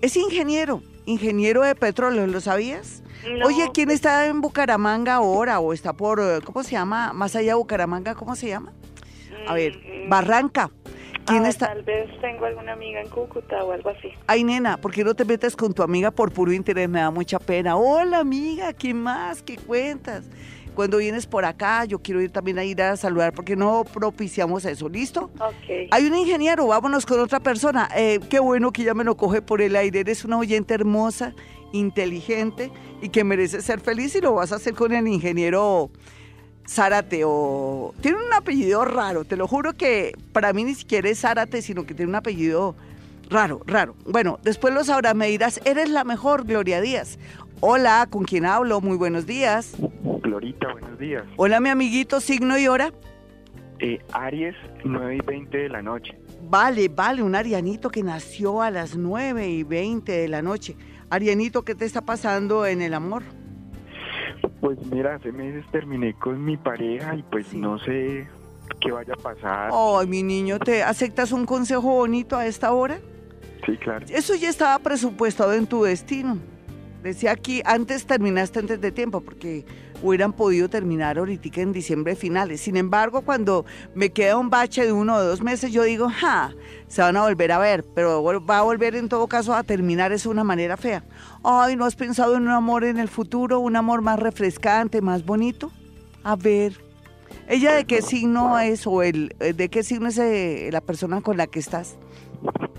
[0.00, 3.02] Es ingeniero, ingeniero de petróleo, ¿lo sabías?
[3.44, 7.12] Oye, ¿quién está en Bucaramanga ahora o está por, ¿cómo se llama?
[7.12, 8.72] Más allá de Bucaramanga, ¿cómo se llama?
[9.46, 10.08] A ver, mm.
[10.08, 10.70] Barranca.
[11.24, 11.66] ¿Quién ah, está?
[11.68, 14.08] Tal vez tengo alguna amiga en Cúcuta o algo así.
[14.26, 16.88] Ay, nena, ¿por qué no te metes con tu amiga por puro interés?
[16.88, 17.76] Me da mucha pena.
[17.76, 19.42] Hola, amiga, ¿qué más?
[19.42, 20.24] ¿Qué cuentas?
[20.78, 24.64] Cuando vienes por acá, yo quiero ir también a ir a saludar porque no propiciamos
[24.64, 25.28] eso, ¿listo?
[25.40, 25.88] Ok.
[25.90, 27.88] Hay un ingeniero, vámonos con otra persona.
[27.96, 29.98] Eh, qué bueno que ya me lo coge por el aire.
[29.98, 31.34] Eres una oyente hermosa,
[31.72, 32.70] inteligente
[33.02, 35.90] y que merece ser feliz y lo vas a hacer con el ingeniero
[36.68, 37.92] Zárate o...
[38.00, 41.86] Tiene un apellido raro, te lo juro que para mí ni siquiera es Zárate, sino
[41.86, 42.76] que tiene un apellido
[43.30, 43.96] raro, raro.
[44.06, 47.18] Bueno, después lo sabrás, me dirás, eres la mejor, Gloria Díaz.
[47.60, 48.80] Hola, ¿con quién hablo?
[48.80, 49.72] Muy buenos días.
[50.28, 51.24] Glorita, buenos días.
[51.36, 52.92] Hola, mi amiguito, signo y hora.
[53.78, 56.18] Eh, Aries, 9 y 20 de la noche.
[56.42, 60.76] Vale, vale, un arianito que nació a las 9 y 20 de la noche.
[61.08, 63.22] Arianito, ¿qué te está pasando en el amor?
[64.60, 68.28] Pues mira, hace meses terminé con mi pareja y pues no sé
[68.82, 69.70] qué vaya a pasar.
[69.72, 72.98] Ay, mi niño, ¿te aceptas un consejo bonito a esta hora?
[73.64, 74.04] Sí, claro.
[74.10, 76.38] Eso ya estaba presupuestado en tu destino.
[77.08, 79.64] Decía aquí, antes terminaste antes de tiempo, porque
[80.02, 82.60] hubieran podido terminar ahorita en diciembre finales.
[82.60, 86.54] Sin embargo, cuando me queda un bache de uno o dos meses, yo digo, ja,
[86.86, 90.12] se van a volver a ver, pero va a volver en todo caso a terminar
[90.12, 91.02] eso de una manera fea.
[91.42, 93.58] Ay, ¿no has pensado en un amor en el futuro?
[93.58, 95.72] ¿Un amor más refrescante, más bonito?
[96.24, 96.74] A ver,
[97.48, 101.22] ¿ella de qué signo es o el, eh, de qué signo es eh, la persona
[101.22, 101.96] con la que estás?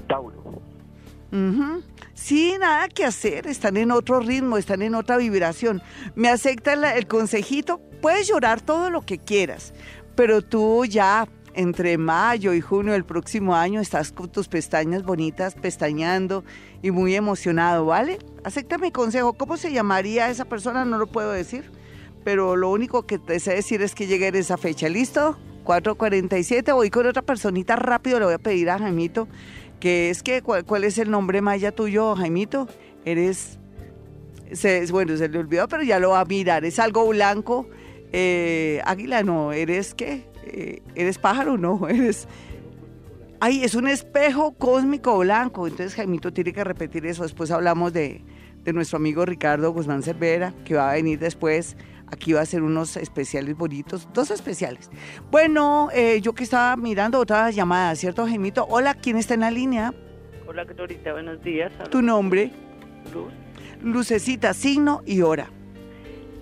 [0.07, 0.61] Tauro.
[1.31, 1.83] Ujú.
[2.13, 5.81] Sí, nada que hacer, están en otro ritmo, están en otra vibración.
[6.15, 9.73] Me acepta el consejito, puedes llorar todo lo que quieras,
[10.15, 15.55] pero tú ya entre mayo y junio del próximo año estás con tus pestañas bonitas,
[15.55, 16.43] pestañando
[16.81, 18.19] y muy emocionado, ¿vale?
[18.43, 19.33] Acepta mi consejo.
[19.33, 20.85] ¿Cómo se llamaría esa persona?
[20.85, 21.71] No lo puedo decir,
[22.23, 24.89] pero lo único que te sé decir es que llegue en esa fecha.
[24.89, 25.37] ¿Listo?
[25.65, 29.27] 4.47, voy con otra personita rápido, le voy a pedir a Jaimito
[29.79, 32.67] que es que, ¿cuál, cuál es el nombre maya tuyo, Jaimito?
[33.05, 33.59] Eres,
[34.51, 37.67] se, bueno, se le olvidó, pero ya lo va a mirar, es algo blanco,
[38.11, 40.25] eh, águila no, ¿eres qué?
[40.43, 41.57] Eh, ¿Eres pájaro?
[41.57, 42.27] No, eres...
[43.41, 48.21] Ay, es un espejo cósmico blanco, entonces Jaimito tiene que repetir eso, después hablamos de,
[48.63, 51.77] de nuestro amigo Ricardo Guzmán Cervera, que va a venir después
[52.11, 54.89] Aquí va a ser unos especiales bonitos, dos especiales.
[55.29, 58.65] Bueno, eh, yo que estaba mirando otra llamada, ¿cierto, Gemito?
[58.69, 59.93] Hola, ¿quién está en la línea?
[60.47, 61.71] Hola, Glorita, buenos días.
[61.91, 62.51] Tu nombre,
[63.13, 63.31] Luz,
[63.83, 65.51] lucecita, signo y hora.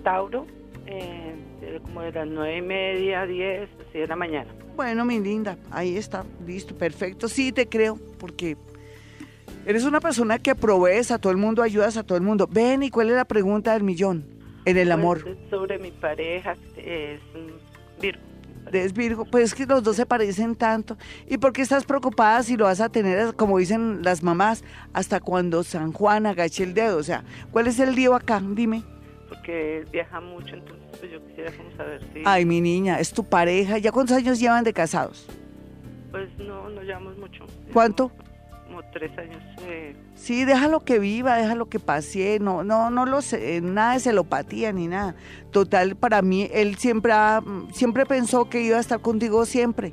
[0.02, 0.46] Tauro,
[0.86, 1.34] eh,
[1.82, 4.50] como de las nueve y media, diez, así de la mañana.
[4.74, 7.28] Bueno, mi linda, ahí está, listo, perfecto.
[7.28, 8.56] Sí, te creo, porque
[9.66, 12.48] eres una persona que provees a todo el mundo, ayudas a todo el mundo.
[12.50, 14.37] Ven, ¿y cuál es la pregunta del millón?
[14.68, 15.22] En el amor.
[15.22, 17.20] Pues, sobre mi pareja, es
[18.00, 18.22] Virgo.
[18.72, 20.98] Es Virgo, pues es que los dos se parecen tanto.
[21.26, 25.20] ¿Y por qué estás preocupada si lo vas a tener, como dicen las mamás, hasta
[25.20, 26.98] cuando San Juan agache el dedo?
[26.98, 28.42] O sea, ¿cuál es el lío acá?
[28.44, 28.82] Dime.
[29.28, 32.22] Porque él viaja mucho, entonces pues yo quisiera como saber si...
[32.24, 33.78] Ay, mi niña, es tu pareja.
[33.78, 35.26] ¿Ya cuántos años llevan de casados?
[36.10, 37.46] Pues no, no llevamos mucho.
[37.72, 38.10] ¿Cuánto?
[38.78, 39.42] Como tres años.
[39.66, 44.00] eh, Sí, déjalo que viva, déjalo que pase, no, no, no lo sé, nada de
[44.00, 45.16] celopatía ni nada.
[45.50, 49.92] Total, para mí, él siempre, ha- siempre pensó que iba a estar contigo siempre.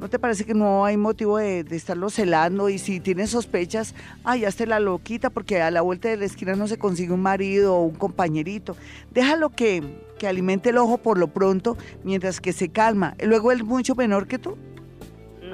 [0.00, 2.68] ¿No te parece que no hay motivo de, estarlo celando?
[2.68, 3.94] Y si tienes sospechas,
[4.24, 7.22] ay, hazte la loquita, porque a la vuelta de la esquina no se consigue un
[7.22, 8.76] marido o un compañerito.
[9.12, 9.82] Déjalo que,
[10.18, 13.14] que alimente el ojo por lo pronto, mientras que se calma.
[13.22, 14.58] Luego él es mucho menor que tú.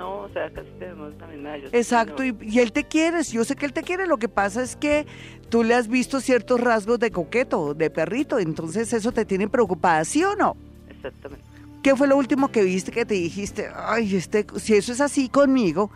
[0.01, 3.23] No, o sea, casi tenemos la misma edad, yo soy Exacto, y él te quiere,
[3.23, 5.07] yo sé que él te quiere, lo que pasa es que
[5.51, 10.05] tú le has visto ciertos rasgos de coqueto, de perrito, entonces eso te tiene preocupada,
[10.05, 10.57] ¿sí o no?
[10.89, 11.45] Exactamente.
[11.83, 15.29] ¿Qué fue lo último que viste que te dijiste, ay, este, si eso es así
[15.29, 15.91] conmigo,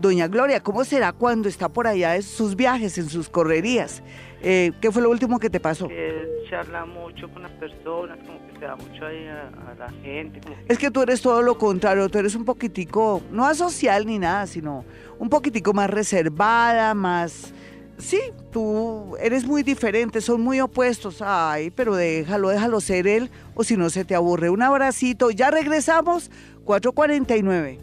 [0.00, 4.02] doña Gloria, ¿cómo será cuando está por allá en sus viajes, en sus correrías?
[4.48, 5.88] Eh, ¿Qué fue lo último que te pasó?
[5.88, 9.90] Que charla mucho con las personas, como que se da mucho ahí a, a la
[10.04, 10.40] gente.
[10.40, 14.06] Como que, Es que tú eres todo lo contrario, tú eres un poquitico, no asocial
[14.06, 14.84] ni nada, sino
[15.18, 17.52] un poquitico más reservada, más...
[17.98, 18.20] Sí,
[18.52, 21.22] tú eres muy diferente, son muy opuestos.
[21.22, 24.48] Ay, pero déjalo, déjalo ser él, o si no se te aburre.
[24.48, 26.30] Un abracito, ya regresamos,
[26.64, 27.80] 449.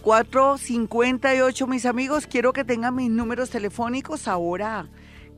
[0.00, 4.88] 458, mis amigos, quiero que tengan mis números telefónicos ahora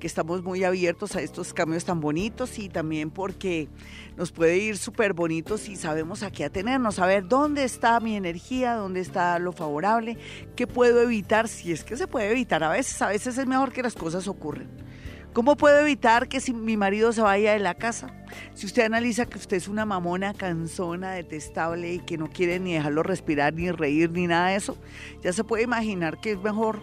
[0.01, 3.69] que estamos muy abiertos a estos cambios tan bonitos y también porque
[4.17, 8.17] nos puede ir súper bonitos si sabemos a qué atenernos, a ver dónde está mi
[8.17, 10.19] energía, dónde está lo favorable,
[10.57, 13.73] qué puedo evitar, si es que se puede evitar a veces, a veces es mejor
[13.73, 14.69] que las cosas ocurren.
[15.33, 18.09] ¿Cómo puedo evitar que si mi marido se vaya de la casa?
[18.55, 22.73] Si usted analiza que usted es una mamona cansona, detestable y que no quiere ni
[22.75, 24.77] dejarlo respirar, ni reír, ni nada de eso,
[25.23, 26.83] ya se puede imaginar que es mejor.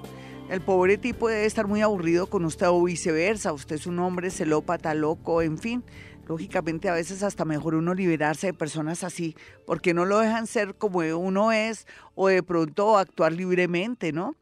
[0.49, 3.51] El pobre tipo debe estar muy aburrido con usted o viceversa.
[3.51, 5.83] Usted es un hombre celópata, loco, en fin.
[6.25, 10.75] Lógicamente a veces hasta mejor uno liberarse de personas así, porque no lo dejan ser
[10.75, 14.35] como uno es o de pronto actuar libremente, ¿no?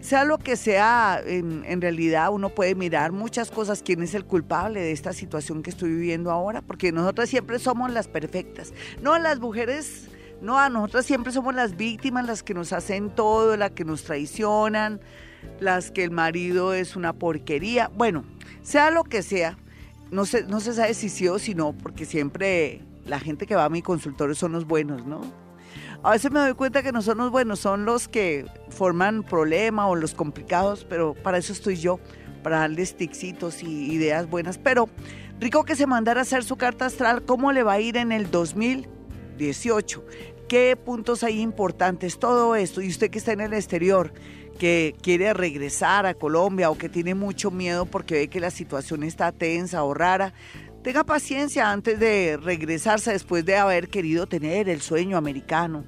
[0.00, 4.24] Sea lo que sea, en, en realidad uno puede mirar muchas cosas, quién es el
[4.24, 8.72] culpable de esta situación que estoy viviendo ahora, porque nosotras siempre somos las perfectas.
[9.02, 10.08] No, las mujeres,
[10.40, 14.04] no, a nosotras siempre somos las víctimas, las que nos hacen todo, las que nos
[14.04, 15.00] traicionan,
[15.60, 17.90] las que el marido es una porquería.
[17.94, 18.24] Bueno,
[18.62, 19.56] sea lo que sea,
[20.10, 23.54] no se, no se sabe si sí o si no, porque siempre la gente que
[23.54, 25.20] va a mi consultorio son los buenos, ¿no?
[26.02, 29.88] A veces me doy cuenta que no son los buenos, son los que forman problema
[29.88, 31.98] o los complicados, pero para eso estoy yo,
[32.42, 34.58] para darles ticsitos y ideas buenas.
[34.58, 34.88] Pero
[35.40, 38.12] rico que se mandara a hacer su carta astral, ¿cómo le va a ir en
[38.12, 40.04] el 2018?
[40.48, 42.20] ¿Qué puntos hay importantes?
[42.20, 42.82] Todo esto.
[42.82, 44.12] Y usted que está en el exterior,
[44.56, 49.02] que quiere regresar a Colombia o que tiene mucho miedo porque ve que la situación
[49.02, 50.32] está tensa o rara,
[50.82, 55.84] tenga paciencia antes de regresarse después de haber querido tener el sueño americano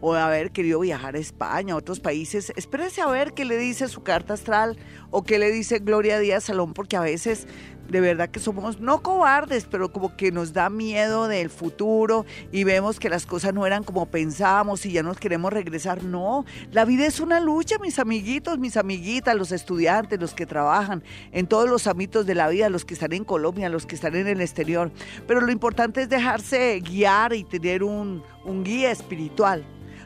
[0.00, 3.56] o de haber querido viajar a España, a otros países, espérese a ver qué le
[3.56, 4.76] dice su carta astral
[5.10, 7.46] o qué le dice Gloria Díaz Salón, porque a veces
[7.88, 12.64] de verdad que somos no cobardes, pero como que nos da miedo del futuro y
[12.64, 16.02] vemos que las cosas no eran como pensábamos y ya nos queremos regresar.
[16.02, 21.02] No, la vida es una lucha, mis amiguitos, mis amiguitas, los estudiantes, los que trabajan
[21.32, 24.14] en todos los ámbitos de la vida, los que están en Colombia, los que están
[24.14, 24.90] en el exterior.
[25.26, 28.22] Pero lo importante es dejarse guiar y tener un,
[28.64, 29.64] guía espiritual.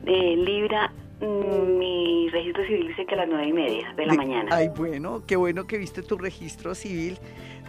[0.06, 0.90] Eh, Libra,
[1.26, 4.48] mi registro civil dice que a las nueve y media de la De- mañana.
[4.54, 7.18] Ay, bueno, qué bueno que viste tu registro civil.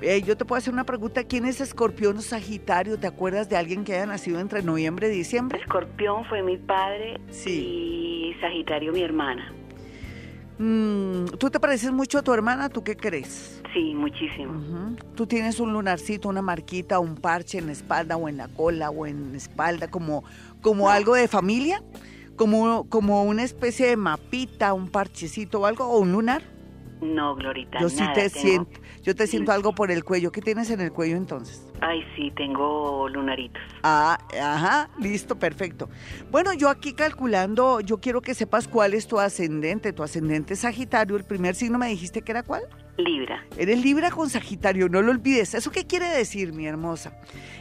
[0.01, 1.23] Eh, yo te puedo hacer una pregunta.
[1.23, 2.97] ¿Quién es Escorpión o Sagitario?
[2.97, 5.59] ¿Te acuerdas de alguien que haya nacido entre noviembre y diciembre?
[5.59, 8.33] Escorpión fue mi padre Sí.
[8.35, 9.51] y Sagitario mi hermana.
[10.57, 12.69] Mm, ¿Tú te pareces mucho a tu hermana?
[12.69, 13.61] ¿Tú qué crees?
[13.73, 14.95] Sí, muchísimo.
[15.15, 18.89] ¿Tú tienes un lunarcito, una marquita, un parche en la espalda o en la cola
[18.89, 20.23] o en la espalda como,
[20.61, 21.81] como algo de familia?
[22.43, 26.41] Como, como una especie de mapita, un parchecito o algo, o un lunar.
[27.01, 30.31] No, Glorita, Yo sí nada, te tengo- siento, yo te siento algo por el cuello.
[30.31, 31.65] ¿Qué tienes en el cuello entonces?
[31.81, 33.61] Ay, sí, tengo lunaritos.
[33.83, 35.89] Ah, ajá, listo, perfecto.
[36.31, 39.91] Bueno, yo aquí calculando, yo quiero que sepas cuál es tu ascendente.
[39.91, 42.63] Tu ascendente es Sagitario, el primer signo me dijiste que era cuál?
[42.99, 43.45] Libra.
[43.57, 45.53] Eres Libra con Sagitario, no lo olvides.
[45.53, 47.19] ¿Eso qué quiere decir, mi hermosa?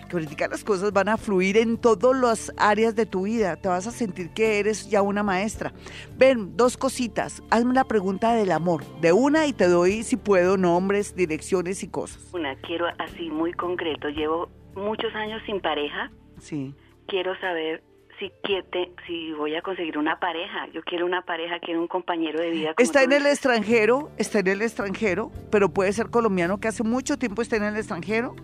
[0.08, 3.56] Que ahorita las cosas van a fluir en todas las áreas de tu vida.
[3.56, 5.72] Te vas a sentir que eres ya una maestra.
[6.16, 7.42] Ven, dos cositas.
[7.50, 8.84] Hazme la pregunta del amor.
[9.00, 12.28] De una y te doy, si puedo, nombres, direcciones y cosas.
[12.32, 14.08] Una, quiero así muy concreto.
[14.08, 16.10] Llevo muchos años sin pareja.
[16.38, 16.74] Sí.
[17.06, 17.82] Quiero saber
[18.18, 20.66] si, quiete, si voy a conseguir una pareja.
[20.72, 22.74] Yo quiero una pareja, quiero un compañero de vida.
[22.74, 23.34] como Está en el dices.
[23.34, 27.64] extranjero, está en el extranjero, pero puede ser colombiano que hace mucho tiempo está en
[27.64, 28.34] el extranjero.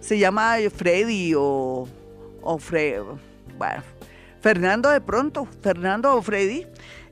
[0.00, 1.86] Se llama Freddy o,
[2.42, 3.04] o Fre-
[3.56, 3.82] bueno,
[4.40, 6.66] Fernando de pronto, Fernando o Freddy.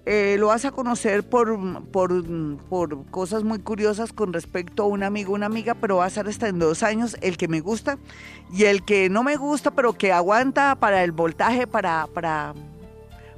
[0.07, 1.59] Eh, lo vas a conocer por,
[1.91, 2.25] por,
[2.69, 6.27] por cosas muy curiosas con respecto a un amigo, una amiga, pero va a ser
[6.27, 7.99] hasta en dos años el que me gusta
[8.53, 12.55] y el que no me gusta, pero que aguanta para el voltaje, para, para,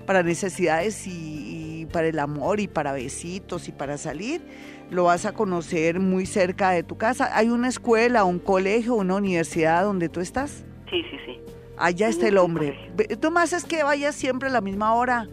[0.06, 4.40] para necesidades y, y para el amor y para besitos y para salir,
[4.88, 7.36] lo vas a conocer muy cerca de tu casa.
[7.36, 10.62] ¿Hay una escuela, un colegio, una universidad donde tú estás?
[10.88, 11.40] Sí, sí, sí.
[11.76, 12.76] Allá está el hombre.
[12.76, 12.92] colegio.
[12.96, 15.28] Ve- Tú más es que vayas siempre a la misma hora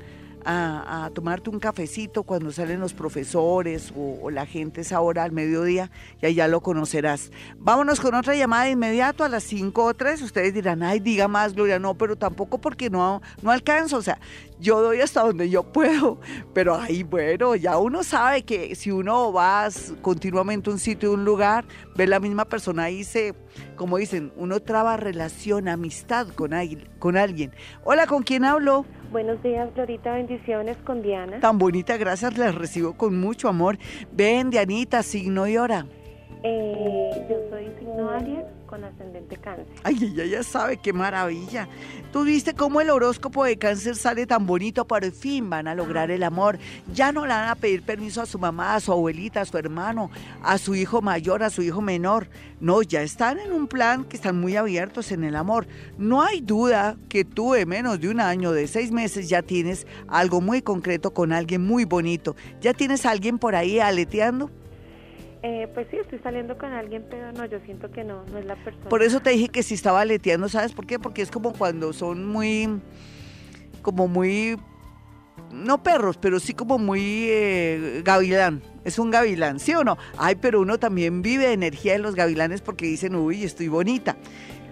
[0.51, 5.91] a, tomarte un cafecito cuando salen los profesores o, la gente esa hora al mediodía
[6.21, 7.31] y allá lo conocerás.
[7.57, 10.21] Vámonos con otra llamada de inmediato a las 5 o 3.
[10.21, 11.79] Ustedes dirán, ay, diga más, Gloria.
[11.79, 13.97] No, pero tampoco porque no, no alcanzo.
[13.97, 14.19] O sea,
[14.59, 16.19] yo doy hasta donde yo puedo.
[16.53, 19.67] Pero ahí, bueno, ya uno sabe que si uno va
[20.01, 23.33] continuamente a un sitio, a un lugar, ve la misma persona ahí se,
[23.75, 27.51] como dicen, uno traba relación, amistad con, alguien- con alguien.
[27.83, 28.85] Hola, ¿con quién hablo?
[29.11, 30.13] Buenos días, Glorita.
[30.13, 31.39] Bendiciones con Diana.
[31.39, 33.77] Tan bonita, gracias, les recibo con mucho amor.
[34.11, 35.85] Ven, Dianita, signo y hora.
[36.41, 39.65] Eh, yo soy signo Aries con ascendente cáncer.
[39.84, 41.67] Ay, ella ya sabe, qué maravilla.
[42.13, 46.12] Tú viste cómo el horóscopo de cáncer sale tan bonito, por fin van a lograr
[46.12, 46.58] el amor.
[46.93, 49.58] Ya no le van a pedir permiso a su mamá, a su abuelita, a su
[49.58, 52.30] hermano, a su hijo mayor, a su hijo menor.
[52.62, 55.67] No, ya están en un plan que están muy abiertos en el amor.
[55.97, 59.85] No hay duda que tú en menos de un año, de seis meses, ya tienes
[60.08, 62.37] algo muy concreto con alguien muy bonito.
[62.62, 64.50] ¿Ya tienes a alguien por ahí aleteando?
[65.42, 68.46] Eh, pues sí, estoy saliendo con alguien, pero no, yo siento que no, no es
[68.46, 68.90] la persona.
[68.90, 71.00] Por eso te dije que si estaba aleteando, ¿sabes por qué?
[71.00, 72.81] Porque es como cuando son muy,
[73.81, 74.58] como muy,
[75.52, 78.62] no perros, pero sí como muy eh, gavilán.
[78.83, 79.98] Es un gavilán, ¿sí o no?
[80.17, 84.17] Ay, pero uno también vive de energía de los gavilanes porque dicen, uy, estoy bonita.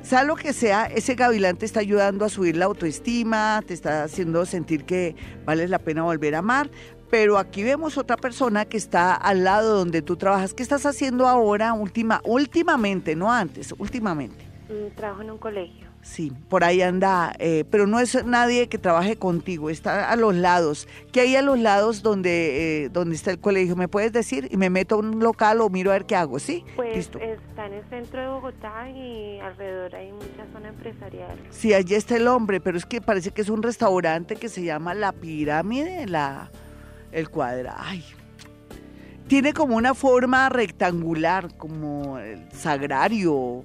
[0.02, 4.04] Sea lo que sea, ese gavilán te está ayudando a subir la autoestima, te está
[4.04, 5.16] haciendo sentir que
[5.46, 6.70] vale la pena volver a amar.
[7.10, 10.54] Pero aquí vemos otra persona que está al lado donde tú trabajas.
[10.54, 14.46] ¿Qué estás haciendo ahora, última, últimamente, no antes, últimamente?
[14.70, 15.88] Mm, trabajo en un colegio.
[16.08, 20.34] Sí, por ahí anda, eh, pero no es nadie que trabaje contigo, está a los
[20.36, 20.88] lados.
[21.12, 23.76] ¿Qué hay a los lados donde, eh, donde está el colegio?
[23.76, 24.48] ¿Me puedes decir?
[24.50, 26.64] Y me meto a un local o miro a ver qué hago, ¿sí?
[26.78, 27.20] Pues Listo.
[27.20, 31.38] está en el centro de Bogotá y alrededor hay mucha zona empresarial.
[31.50, 34.64] Sí, allí está el hombre, pero es que parece que es un restaurante que se
[34.64, 36.50] llama La Pirámide, la,
[37.12, 37.76] el cuadra.
[37.78, 38.04] Ay.
[39.28, 43.64] Tiene como una forma rectangular, como el sagrario,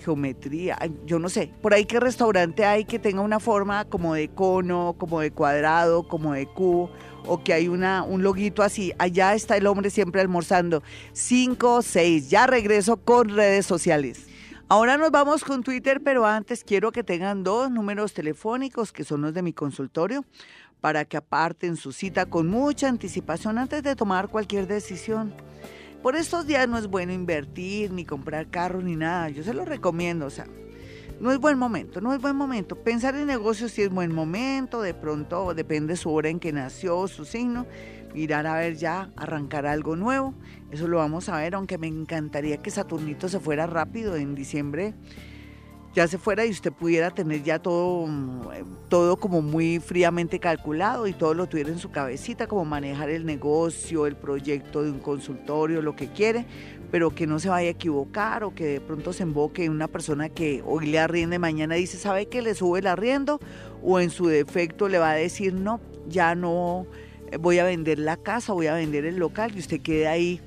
[0.00, 1.52] geometría, yo no sé.
[1.62, 6.08] Por ahí qué restaurante hay que tenga una forma como de cono, como de cuadrado,
[6.08, 6.90] como de cubo,
[7.24, 8.92] o que hay una, un loguito así.
[8.98, 10.82] Allá está el hombre siempre almorzando.
[11.12, 12.30] 5, 6.
[12.30, 14.26] Ya regreso con redes sociales.
[14.68, 19.22] Ahora nos vamos con Twitter, pero antes quiero que tengan dos números telefónicos que son
[19.22, 20.24] los de mi consultorio
[20.80, 25.32] para que aparten su cita con mucha anticipación antes de tomar cualquier decisión.
[26.02, 29.28] Por estos días no es bueno invertir, ni comprar carros, ni nada.
[29.28, 30.46] Yo se lo recomiendo, o sea,
[31.20, 32.76] no es buen momento, no es buen momento.
[32.76, 37.06] Pensar en negocios sí es buen momento, de pronto depende su hora en que nació,
[37.08, 37.66] su signo.
[38.14, 40.34] Mirar a ver ya, arrancar algo nuevo.
[40.70, 44.94] Eso lo vamos a ver, aunque me encantaría que Saturnito se fuera rápido en diciembre
[45.94, 48.08] ya se fuera y usted pudiera tener ya todo,
[48.88, 53.26] todo como muy fríamente calculado y todo lo tuviera en su cabecita, como manejar el
[53.26, 56.46] negocio, el proyecto de un consultorio, lo que quiere,
[56.92, 59.88] pero que no se vaya a equivocar o que de pronto se emboque en una
[59.88, 63.40] persona que hoy le arriende, mañana dice, ¿sabe que le sube el arriendo?
[63.82, 66.86] O en su defecto le va a decir, no, ya no
[67.32, 70.40] eh, voy a vender la casa, voy a vender el local y usted quede ahí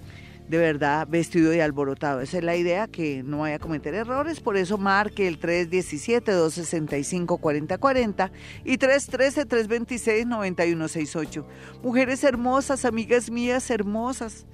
[0.48, 2.22] de verdad vestido y alborotado.
[2.22, 4.40] Esa es la idea, que no vaya a cometer errores.
[4.40, 8.32] Por eso marque el 317-265-4040
[8.66, 11.44] y 313-326-9168.
[11.82, 14.46] Mujeres hermosas, amigas mías hermosas,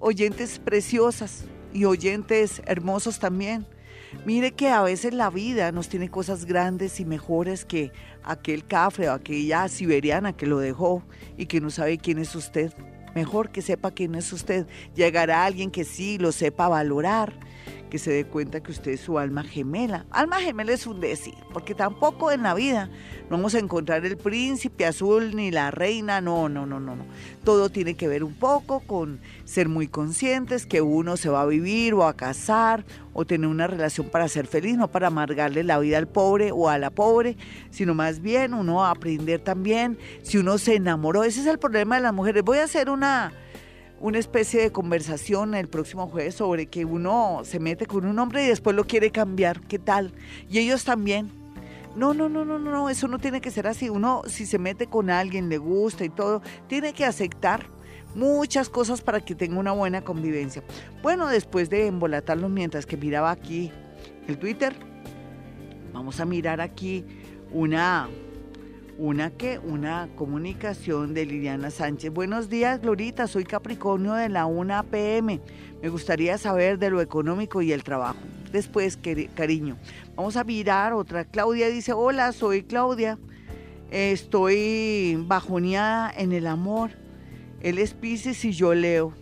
[0.00, 3.66] oyentes preciosas y oyentes hermosos también.
[4.24, 7.92] Mire que a veces la vida nos tiene cosas grandes y mejores que
[8.24, 11.04] aquel cafre o aquella siberiana que lo dejó
[11.36, 12.72] y que no sabe quién es usted.
[13.14, 14.66] Mejor que sepa quién es usted.
[14.94, 17.32] Llegará alguien que sí lo sepa valorar,
[17.88, 20.06] que se dé cuenta que usted es su alma gemela.
[20.10, 22.90] Alma gemela es un decir, porque tampoco en la vida
[23.30, 27.04] no vamos a encontrar el príncipe azul ni la reina, no, no, no, no, no.
[27.44, 31.46] Todo tiene que ver un poco con ser muy conscientes que uno se va a
[31.46, 35.78] vivir o a casar o tener una relación para ser feliz, no para amargarle la
[35.78, 37.36] vida al pobre o a la pobre,
[37.70, 41.24] sino más bien uno a aprender también si uno se enamoró.
[41.24, 42.42] Ese es el problema de las mujeres.
[42.44, 43.32] Voy a hacer una
[44.00, 48.44] una especie de conversación el próximo jueves sobre que uno se mete con un hombre
[48.44, 49.60] y después lo quiere cambiar.
[49.62, 50.12] ¿Qué tal?
[50.48, 51.30] Y ellos también.
[51.96, 53.88] No, no, no, no, no, eso no tiene que ser así.
[53.88, 57.66] Uno, si se mete con alguien, le gusta y todo, tiene que aceptar
[58.14, 60.62] muchas cosas para que tenga una buena convivencia.
[61.02, 63.72] Bueno, después de embolatarlos mientras que miraba aquí
[64.28, 64.74] el Twitter,
[65.92, 67.04] vamos a mirar aquí
[67.50, 68.08] una
[68.98, 72.12] una que una comunicación de Liliana Sánchez.
[72.12, 73.28] Buenos días, Glorita.
[73.28, 75.40] Soy Capricornio de la 1 PM.
[75.80, 78.18] Me gustaría saber de lo económico y el trabajo.
[78.50, 78.98] Después,
[79.36, 79.76] cariño.
[80.16, 81.24] Vamos a mirar otra.
[81.24, 83.18] Claudia dice, hola, soy Claudia.
[83.92, 86.90] Estoy bajoneada en el amor.
[87.60, 89.14] Él es Pisces y yo leo.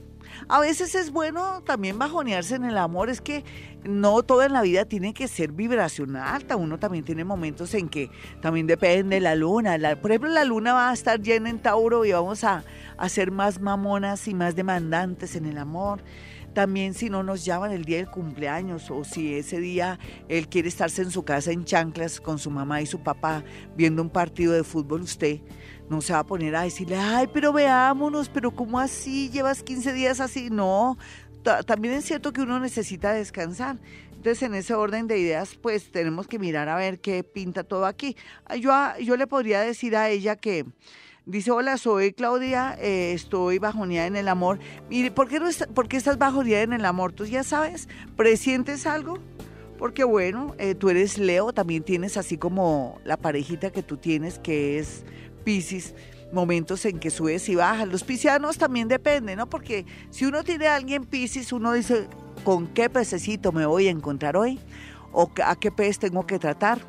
[0.48, 3.44] A veces es bueno también bajonearse en el amor, es que
[3.82, 7.88] no todo en la vida tiene que ser vibración alta, uno también tiene momentos en
[7.88, 9.76] que también depende de la luna.
[10.00, 12.62] por ejemplo, la luna va a estar llena en Tauro y vamos a,
[12.96, 16.00] a ser más mamonas y más demandantes en el amor.
[16.54, 20.68] También si no nos llaman el día del cumpleaños o si ese día él quiere
[20.68, 23.42] estarse en su casa en chanclas con su mamá y su papá
[23.76, 25.40] viendo un partido de fútbol, usted
[25.88, 29.30] no se va a poner a decirle, ay, pero veámonos, pero ¿cómo así?
[29.30, 30.50] ¿Llevas 15 días así?
[30.50, 30.98] No,
[31.66, 33.76] también es cierto que uno necesita descansar.
[34.16, 37.86] Entonces, en ese orden de ideas, pues tenemos que mirar a ver qué pinta todo
[37.86, 38.16] aquí.
[38.60, 40.66] Yo, yo le podría decir a ella que
[41.26, 44.58] dice, hola, soy Claudia, eh, estoy bajoneada en el amor.
[44.88, 47.12] Mire, ¿por qué, no ¿por qué estás bajoneada en el amor?
[47.12, 49.18] Tú ya sabes, ¿presientes algo?
[49.78, 54.38] Porque bueno, eh, tú eres Leo, también tienes así como la parejita que tú tienes,
[54.38, 55.04] que es
[55.46, 55.94] Pisces,
[56.32, 57.86] momentos en que subes y bajas.
[57.86, 59.48] Los piscianos también depende, ¿no?
[59.48, 62.08] Porque si uno tiene a alguien Pisces, uno dice,
[62.42, 64.58] ¿con qué pececito me voy a encontrar hoy?
[65.12, 66.80] ¿O a qué pez tengo que tratar?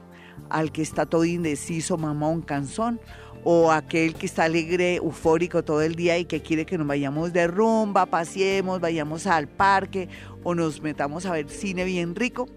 [0.50, 3.00] Al que está todo indeciso, mamón, cansón
[3.44, 7.32] o aquel que está alegre, eufórico todo el día y que quiere que nos vayamos
[7.32, 10.10] de rumba, paseemos, vayamos al parque
[10.44, 12.50] o nos metamos a ver cine bien rico.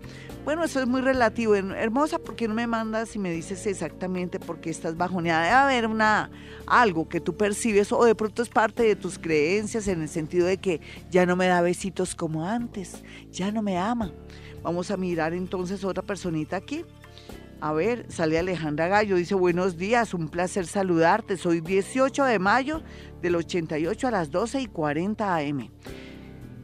[0.45, 1.55] Bueno, eso es muy relativo.
[1.55, 5.43] Hermosa, ¿por qué no me mandas y me dices exactamente por qué estás bajoneada?
[5.45, 6.31] Debe haber una,
[6.67, 10.47] algo que tú percibes o de pronto es parte de tus creencias en el sentido
[10.47, 10.81] de que
[11.11, 14.13] ya no me da besitos como antes, ya no me ama.
[14.63, 16.85] Vamos a mirar entonces otra personita aquí.
[17.61, 21.37] A ver, sale Alejandra Gallo, dice buenos días, un placer saludarte.
[21.37, 22.83] Soy 18 de mayo
[23.21, 25.69] del 88 a las 12 y 40 am.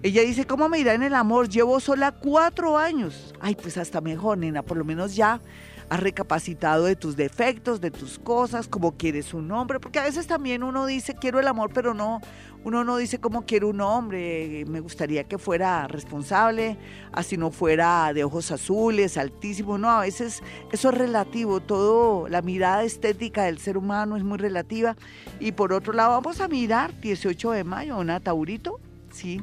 [0.07, 1.48] Ella dice, ¿cómo me irá en el amor?
[1.48, 3.34] Llevo sola cuatro años.
[3.40, 5.40] Ay, pues hasta mejor, nena, por lo menos ya
[5.88, 10.28] has recapacitado de tus defectos, de tus cosas, cómo quieres un hombre, porque a veces
[10.28, 12.20] también uno dice quiero el amor, pero no,
[12.62, 16.78] uno no dice cómo quiero un hombre, me gustaría que fuera responsable,
[17.11, 20.40] así no fuera de ojos azules, altísimo, no, a veces
[20.70, 24.96] eso es relativo, todo, la mirada estética del ser humano es muy relativa.
[25.40, 28.78] Y por otro lado, vamos a mirar 18 de mayo, una Taurito,
[29.11, 29.42] sí.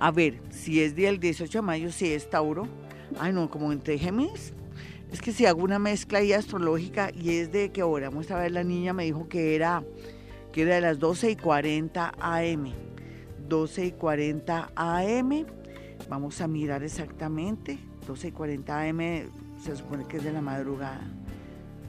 [0.00, 2.66] A ver, si es del 18 de mayo, si es Tauro.
[3.18, 4.52] Ay, no, como entre Géminis.
[5.12, 8.38] Es que si hago una mezcla ahí astrológica y es de que ahora, vamos a
[8.38, 9.84] ver, la niña me dijo que era,
[10.52, 12.72] que era de las 12 y 40 AM.
[13.48, 15.46] 12 y 40 AM.
[16.08, 17.78] Vamos a mirar exactamente.
[18.06, 18.98] 12 y 40 AM
[19.62, 21.00] se supone que es de la madrugada.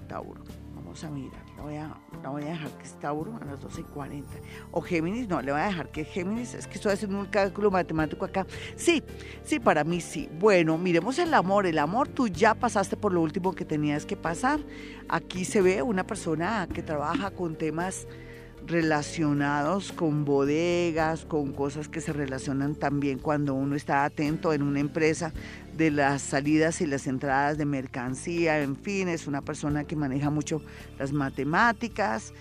[0.07, 0.43] Tauro.
[0.75, 1.44] Vamos a mirar.
[1.65, 4.31] Voy a, la voy a dejar que es Tauro a las 12 y 40.
[4.69, 6.53] O Géminis, no, le voy a dejar que Géminis.
[6.53, 8.45] Es que estoy haciendo un cálculo matemático acá.
[8.75, 9.01] Sí,
[9.43, 10.29] sí, para mí sí.
[10.39, 11.65] Bueno, miremos el amor.
[11.65, 14.59] El amor, tú ya pasaste por lo último que tenías que pasar.
[15.09, 18.07] Aquí se ve una persona que trabaja con temas
[18.67, 24.79] relacionados con bodegas, con cosas que se relacionan también cuando uno está atento en una
[24.79, 25.33] empresa
[25.75, 30.29] de las salidas y las entradas de mercancía, en fin, es una persona que maneja
[30.29, 30.61] mucho
[30.97, 32.33] las matemáticas.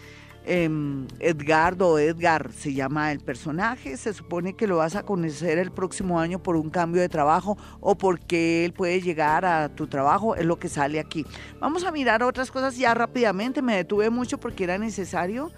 [0.46, 5.70] Em, Edgardo Edgar se llama el personaje, se supone que lo vas a conocer el
[5.70, 10.36] próximo año por un cambio de trabajo o porque él puede llegar a tu trabajo,
[10.36, 11.24] es lo que sale aquí.
[11.60, 15.50] Vamos a mirar otras cosas ya rápidamente, me detuve mucho porque era necesario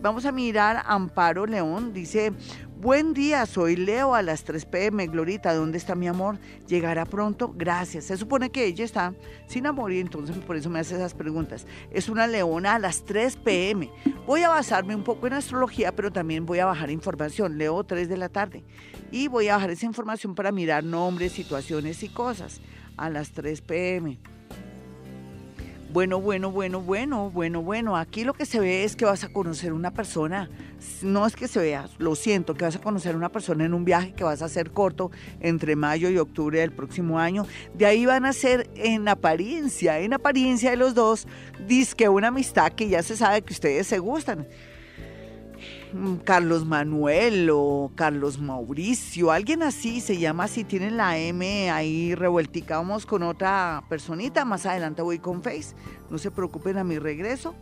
[0.00, 1.92] Vamos a mirar Amparo León.
[1.92, 2.32] Dice,
[2.80, 5.06] buen día, soy Leo a las 3 pm.
[5.06, 6.38] Glorita, ¿dónde está mi amor?
[6.66, 7.54] ¿Llegará pronto?
[7.56, 8.04] Gracias.
[8.04, 9.14] Se supone que ella está
[9.46, 11.66] sin amor y entonces por eso me hace esas preguntas.
[11.90, 13.90] Es una leona a las 3 pm.
[14.26, 17.56] Voy a basarme un poco en astrología, pero también voy a bajar información.
[17.56, 18.62] Leo 3 de la tarde.
[19.10, 22.60] Y voy a bajar esa información para mirar nombres, situaciones y cosas
[22.96, 24.18] a las 3 pm.
[25.94, 27.96] Bueno, bueno, bueno, bueno, bueno, bueno.
[27.96, 30.50] Aquí lo que se ve es que vas a conocer una persona.
[31.02, 33.84] No es que se vea, lo siento, que vas a conocer una persona en un
[33.84, 37.46] viaje que vas a hacer corto entre mayo y octubre del próximo año.
[37.74, 41.28] De ahí van a ser en apariencia, en apariencia de los dos,
[41.96, 44.48] que una amistad que ya se sabe que ustedes se gustan.
[45.94, 52.16] Mm, Carlos Manuel o Carlos Mauricio, alguien así se llama así, tienen la M ahí
[52.16, 52.78] revueltica.
[52.78, 55.76] Vamos con otra personita, más adelante voy con Face,
[56.10, 57.54] no se preocupen a mi regreso.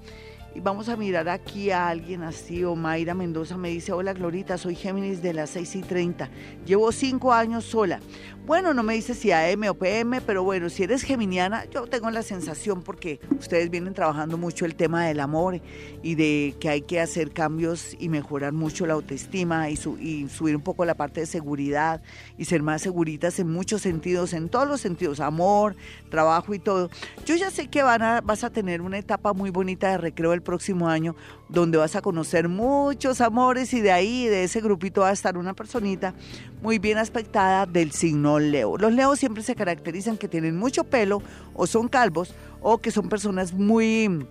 [0.54, 4.56] Y vamos a mirar aquí a alguien así, o Mayra Mendoza me dice, hola Glorita,
[4.56, 6.30] soy Géminis de las 6 y 30,
[6.64, 8.00] llevo cinco años sola.
[8.44, 12.10] Bueno, no me dice si AM o PM, pero bueno, si eres geminiana, yo tengo
[12.10, 15.60] la sensación porque ustedes vienen trabajando mucho el tema del amor
[16.02, 20.56] y de que hay que hacer cambios y mejorar mucho la autoestima y, y subir
[20.56, 22.02] un poco la parte de seguridad
[22.36, 25.76] y ser más seguritas en muchos sentidos, en todos los sentidos, amor,
[26.10, 26.90] trabajo y todo.
[27.24, 30.32] Yo ya sé que van a, vas a tener una etapa muy bonita de recreo
[30.32, 31.14] el próximo año
[31.52, 35.36] donde vas a conocer muchos amores y de ahí, de ese grupito va a estar
[35.36, 36.14] una personita
[36.62, 38.78] muy bien aspectada del signo Leo.
[38.78, 41.22] Los Leos siempre se caracterizan que tienen mucho pelo
[41.54, 44.26] o son calvos o que son personas muy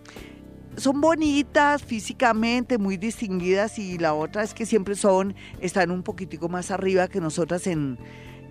[0.76, 6.48] son bonitas físicamente, muy distinguidas y la otra es que siempre son, están un poquitico
[6.48, 7.98] más arriba que nosotras en,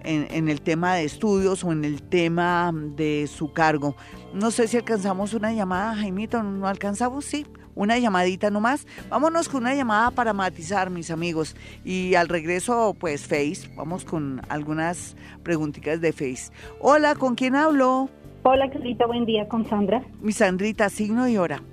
[0.03, 3.95] en, el tema de estudios o en el tema de su cargo.
[4.33, 7.25] No sé si alcanzamos una llamada, Jaimito, ¿no alcanzamos?
[7.25, 7.45] Sí,
[7.81, 8.85] una llamadita nomás.
[9.09, 11.55] Vámonos con una llamada para matizar, mis amigos.
[11.83, 16.51] Y al regreso, pues Face, vamos con algunas preguntitas de Face.
[16.79, 18.09] Hola, ¿con quién hablo?
[18.43, 20.03] Hola, querida, buen día, con Sandra.
[20.21, 21.63] Mi Sandrita, signo y hora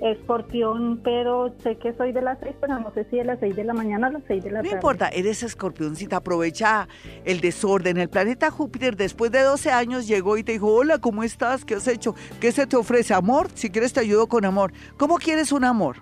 [0.00, 3.54] escorpión, pero sé que soy de las seis, pero no sé si de las seis
[3.56, 4.70] de la mañana a las seis de la tarde.
[4.70, 6.88] No importa, eres escorpioncita, aprovecha
[7.24, 7.98] el desorden.
[7.98, 11.64] El planeta Júpiter después de 12 años llegó y te dijo, hola, ¿cómo estás?
[11.64, 12.14] ¿Qué has hecho?
[12.40, 13.14] ¿Qué se te ofrece?
[13.14, 13.48] ¿Amor?
[13.54, 14.72] Si quieres te ayudo con amor.
[14.96, 15.96] ¿Cómo quieres un amor?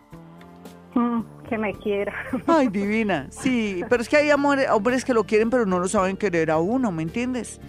[0.95, 2.15] Mm, que me quiera.
[2.47, 6.17] Ay, divina, sí, pero es que hay hombres que lo quieren pero no lo saben
[6.17, 7.61] querer a uno, ¿me entiendes?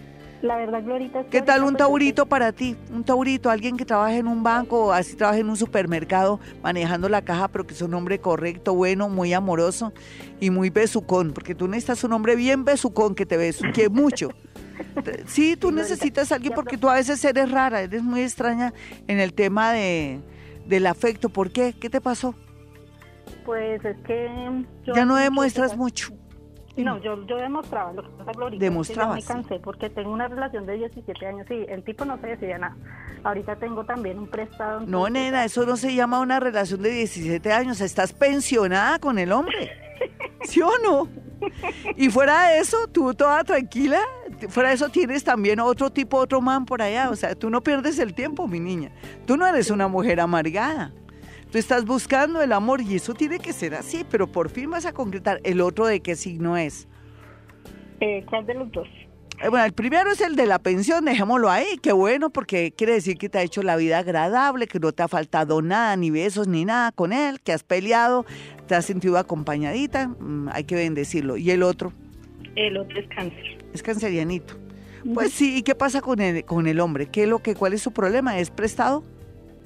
[0.42, 1.26] La verdad, Glorita.
[1.26, 2.78] ¿Qué tal un taurito para ti?
[2.94, 7.10] Un taurito, alguien que trabaje en un banco o así trabaje en un supermercado manejando
[7.10, 9.92] la caja, pero que es un hombre correcto, bueno, muy amoroso
[10.40, 14.30] y muy besucón, porque tú necesitas un hombre bien besucón que te besuque mucho.
[15.26, 18.74] Sí, tú necesitas a alguien porque tú a veces eres rara, eres muy extraña
[19.08, 20.22] en el tema de,
[20.66, 21.28] del afecto.
[21.28, 21.74] ¿Por qué?
[21.74, 22.34] ¿Qué te pasó?
[23.46, 24.66] Pues es que...
[24.96, 26.14] ya no demuestras mucho.
[26.78, 28.60] No, yo, yo demostraba lo que pasa, Glorita.
[28.60, 32.18] Que yo me cansé porque tengo una relación de 17 años y el tipo no
[32.20, 32.78] se decía nada.
[33.24, 34.82] Ahorita tengo también un prestado.
[34.82, 37.82] No, nena, eso no se llama una relación de 17 años.
[37.82, 39.72] Estás pensionada con el hombre.
[40.44, 41.08] ¿Sí o no?
[41.96, 44.00] Y fuera de eso, tú toda tranquila,
[44.50, 47.10] fuera de eso tienes también otro tipo, otro man por allá.
[47.10, 48.92] O sea, tú no pierdes el tiempo, mi niña.
[49.26, 50.94] Tú no eres una mujer amargada.
[51.52, 54.86] Tú estás buscando el amor y eso tiene que ser así, pero por fin vas
[54.86, 55.40] a concretar.
[55.44, 56.88] ¿El otro de qué signo es?
[58.02, 58.88] Eh, ¿Cuál de los dos?
[59.42, 62.94] Eh, Bueno, el primero es el de la pensión, dejémoslo ahí, qué bueno, porque quiere
[62.94, 66.12] decir que te ha hecho la vida agradable, que no te ha faltado nada, ni
[66.12, 68.26] besos, ni nada con él, que has peleado,
[68.68, 71.36] te has sentido acompañadita, mm, hay que bendecirlo.
[71.36, 71.94] ¿Y el otro?
[72.56, 73.58] El otro es cáncer.
[73.74, 74.56] Es cancerianito.
[75.14, 77.08] Pues sí, ¿y qué pasa con el, con el hombre?
[77.08, 78.38] ¿Qué es lo que, ¿Cuál es su problema?
[78.38, 79.04] ¿Es prestado?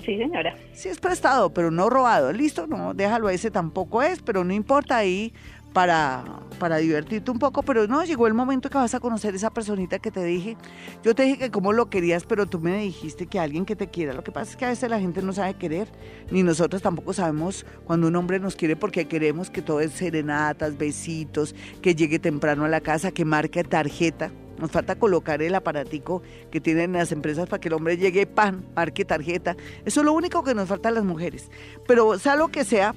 [0.06, 0.56] Sí, señora.
[0.74, 2.34] Sí, es prestado, pero no robado.
[2.34, 5.34] Listo, no, déjalo, ese tampoco es, pero no importa ahí
[5.74, 6.24] para,
[6.60, 7.64] para divertirte un poco.
[7.64, 10.56] Pero no, llegó el momento que vas a conocer esa personita que te dije.
[11.04, 13.88] Yo te dije que cómo lo querías, pero tú me dijiste que alguien que te
[13.88, 14.14] quiera.
[14.14, 15.88] Lo que pasa es que a veces la gente no sabe querer,
[16.32, 20.78] ni nosotros tampoco sabemos cuando un hombre nos quiere porque queremos que todo es serenatas,
[20.78, 24.32] besitos, que llegue temprano a la casa, que marque tarjeta.
[24.60, 26.22] Nos falta colocar el aparatico
[26.52, 29.58] que tienen las empresas para que el hombre llegue, pan, marque tarjeta.
[29.84, 31.50] Eso es lo único que nos falta a las mujeres.
[31.88, 32.94] Pero sea lo que sea,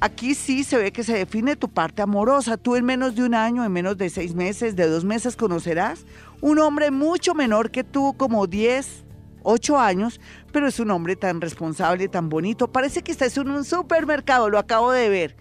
[0.00, 2.56] aquí sí se ve que se define tu parte amorosa.
[2.56, 6.04] Tú en menos de un año, en menos de seis meses, de dos meses conocerás
[6.40, 9.04] un hombre mucho menor que tú, como 10,
[9.42, 10.20] 8 años,
[10.52, 12.70] pero es un hombre tan responsable, tan bonito.
[12.70, 15.36] Parece que estás en un supermercado, lo acabo de ver.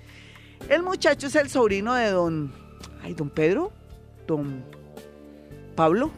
[0.70, 2.52] El muchacho es el sobrino de don,
[3.04, 3.72] ay, don Pedro,
[4.26, 4.64] don
[5.76, 6.12] Pablo.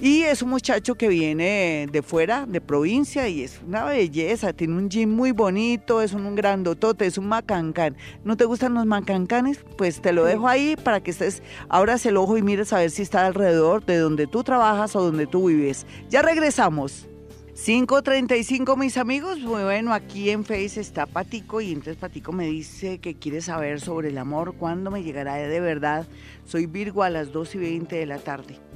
[0.00, 4.52] Y es un muchacho que viene de fuera, de provincia, y es una belleza.
[4.52, 7.96] Tiene un gym muy bonito, es un, un grandotote, es un macancán.
[8.22, 9.58] ¿No te gustan los macancanes?
[9.76, 12.92] Pues te lo dejo ahí para que estés, abras el ojo y mires a ver
[12.92, 15.84] si está alrededor de donde tú trabajas o donde tú vives.
[16.08, 17.08] Ya regresamos.
[17.56, 22.98] 5.35 mis amigos, Muy bueno, aquí en Face está Patico y entonces Patico me dice
[22.98, 26.06] que quiere saber sobre el amor, cuándo me llegará de verdad.
[26.44, 28.67] Soy Virgo a las 2 y 20 de la tarde.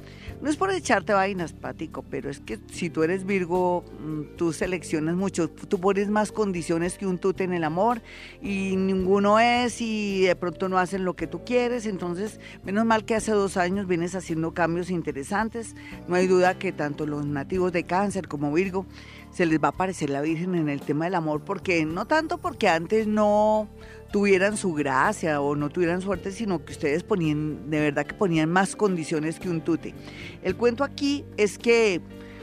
[0.43, 4.51] No es por echarte vainas, Patico, pero es que si tú eres Virgo, mm, tú
[4.51, 8.01] seleccionas mucho, tú pones más condiciones que un tute en el amor
[8.41, 13.05] y ninguno es y de pronto no hacen lo que tú quieres, entonces menos mal
[13.05, 15.77] que hace dos años vienes haciendo cambios interesantes,
[16.09, 18.85] no hay duda que tanto los nativos de cáncer como Virgo
[19.31, 22.37] se les va a aparecer la Virgen en el tema del amor, porque no tanto
[22.37, 23.69] porque antes no
[24.13, 28.47] tuvieran su gracia o no tuvieran suerte, sino que ustedes ponían, de verdad que ponían
[28.47, 29.95] más condiciones que un tute.
[30.43, 31.99] El cuento aquí es que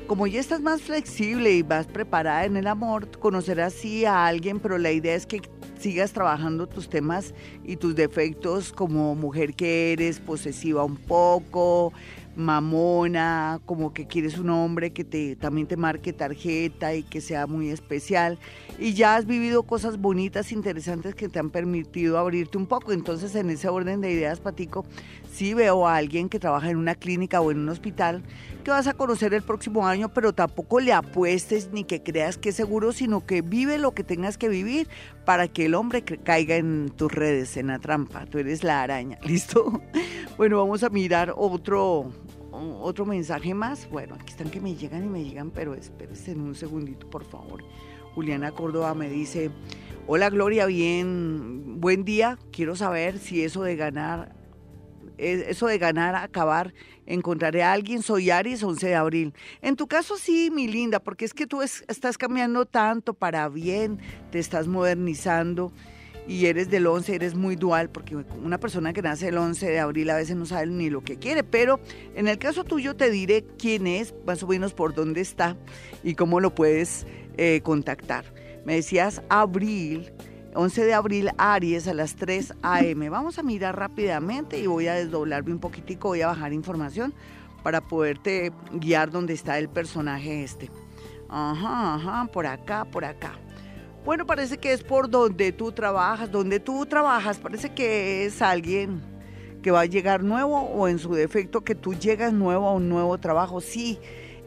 [0.09, 4.59] como ya estás más flexible y vas preparada en el amor, conocerás sí a alguien,
[4.59, 5.41] pero la idea es que
[5.79, 11.93] sigas trabajando tus temas y tus defectos como mujer que eres, posesiva un poco,
[12.37, 17.47] mamona, como que quieres un hombre que te también te marque tarjeta y que sea
[17.47, 18.39] muy especial
[18.81, 22.93] y ya has vivido cosas bonitas, interesantes que te han permitido abrirte un poco.
[22.93, 24.87] Entonces, en ese orden de ideas, Patico,
[25.31, 28.23] sí veo a alguien que trabaja en una clínica o en un hospital
[28.65, 32.51] que vas a conocer el próximo año, pero tampoco le apuestes ni que creas que
[32.51, 34.89] es seguro, sino que vive lo que tengas que vivir
[35.25, 38.27] para que el hombre caiga en tus redes, en la trampa.
[38.27, 39.81] Tú eres la araña, ¿listo?
[40.37, 42.11] Bueno, vamos a mirar otro,
[42.61, 43.89] otro mensaje más.
[43.91, 47.25] Bueno, aquí están que me llegan y me llegan, pero espérense en un segundito, por
[47.25, 47.65] favor.
[48.15, 49.51] Juliana Córdoba me dice,
[50.07, 52.39] hola Gloria, bien, buen día.
[52.53, 54.35] Quiero saber si eso de ganar,
[55.19, 56.75] eh, eso de ganar, acabar,
[57.07, 58.03] encontraré a alguien.
[58.03, 59.35] Soy Aries, 11 de abril.
[59.63, 63.49] En tu caso sí, mi linda, porque es que tú es- estás cambiando tanto para
[63.49, 63.99] bien,
[64.33, 65.73] te estás modernizando
[66.31, 69.81] y eres del 11, eres muy dual, porque una persona que nace el 11 de
[69.81, 71.81] abril a veces no sabe ni lo que quiere, pero
[72.15, 75.57] en el caso tuyo te diré quién es, más o menos por dónde está
[76.05, 77.05] y cómo lo puedes
[77.37, 78.25] eh, contactar.
[78.65, 80.13] Me decías abril,
[80.55, 83.09] 11 de abril, Aries, a las 3 a.m.
[83.09, 87.13] Vamos a mirar rápidamente y voy a desdoblarme un poquitico, voy a bajar información
[87.65, 90.71] para poderte guiar dónde está el personaje este.
[91.29, 93.33] Ajá, ajá, por acá, por acá.
[94.05, 99.03] Bueno, parece que es por donde tú trabajas, donde tú trabajas, parece que es alguien
[99.63, 102.89] que va a llegar nuevo o en su defecto que tú llegas nuevo a un
[102.89, 103.61] nuevo trabajo.
[103.61, 103.99] Sí,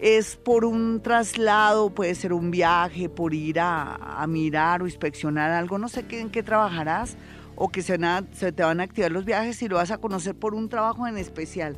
[0.01, 5.51] es por un traslado, puede ser un viaje, por ir a, a mirar o inspeccionar
[5.51, 7.15] algo, no sé qué, en qué trabajarás
[7.55, 9.99] o que se, na- se te van a activar los viajes y lo vas a
[9.99, 11.77] conocer por un trabajo en especial.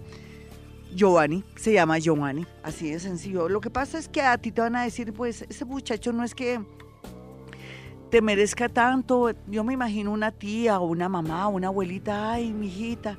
[0.96, 3.50] Giovanni, se llama Giovanni, así de sencillo.
[3.50, 6.24] Lo que pasa es que a ti te van a decir, pues ese muchacho no
[6.24, 6.62] es que
[8.10, 9.32] te merezca tanto.
[9.48, 13.18] Yo me imagino una tía o una mamá o una abuelita, ay, mijita,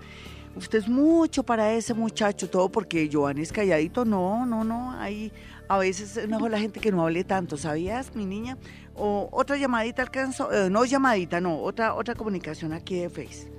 [0.57, 4.05] usted es mucho para ese muchacho, todo porque Giovanni es calladito.
[4.05, 5.32] No, no, no, hay
[5.68, 8.57] a veces es mejor la gente que no hable tanto, ¿sabías, mi niña?
[8.95, 13.51] O otra llamadita alcanzo, eh, no llamadita, no, otra, otra comunicación aquí de Face.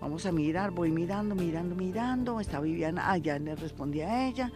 [0.00, 2.40] Vamos a mirar, voy mirando, mirando, mirando.
[2.40, 4.50] Está Viviana, ah, ya le respondí a ella.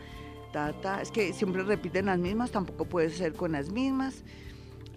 [0.52, 1.00] Ta, ta.
[1.00, 4.24] Es que siempre repiten las mismas, tampoco puede ser con las mismas.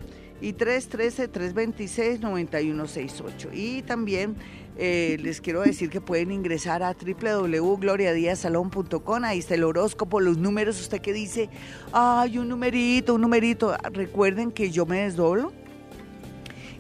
[0.42, 3.50] y 313-326-9168.
[3.54, 4.36] Y también
[4.78, 10.80] eh, les quiero decir que pueden ingresar a www.gloriadiasalón.com, ahí está el horóscopo, los números,
[10.80, 11.50] usted que dice,
[11.92, 13.76] ay, un numerito, un numerito.
[13.92, 15.52] Recuerden que yo me desdoblo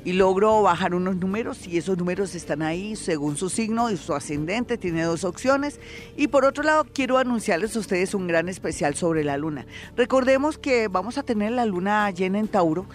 [0.05, 4.14] y logro bajar unos números y esos números están ahí según su signo y su
[4.14, 5.80] ascendente, tiene dos opciones.
[6.16, 9.66] Y por otro lado, quiero anunciarles a ustedes un gran especial sobre la luna.
[9.97, 12.86] Recordemos que vamos a tener la luna llena en Tauro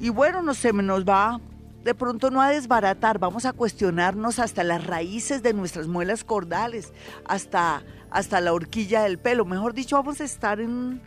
[0.00, 1.40] y bueno, no se nos va
[1.84, 6.92] de pronto no a desbaratar, vamos a cuestionarnos hasta las raíces de nuestras muelas cordales,
[7.24, 9.44] hasta, hasta la horquilla del pelo.
[9.44, 11.00] Mejor dicho, vamos a estar en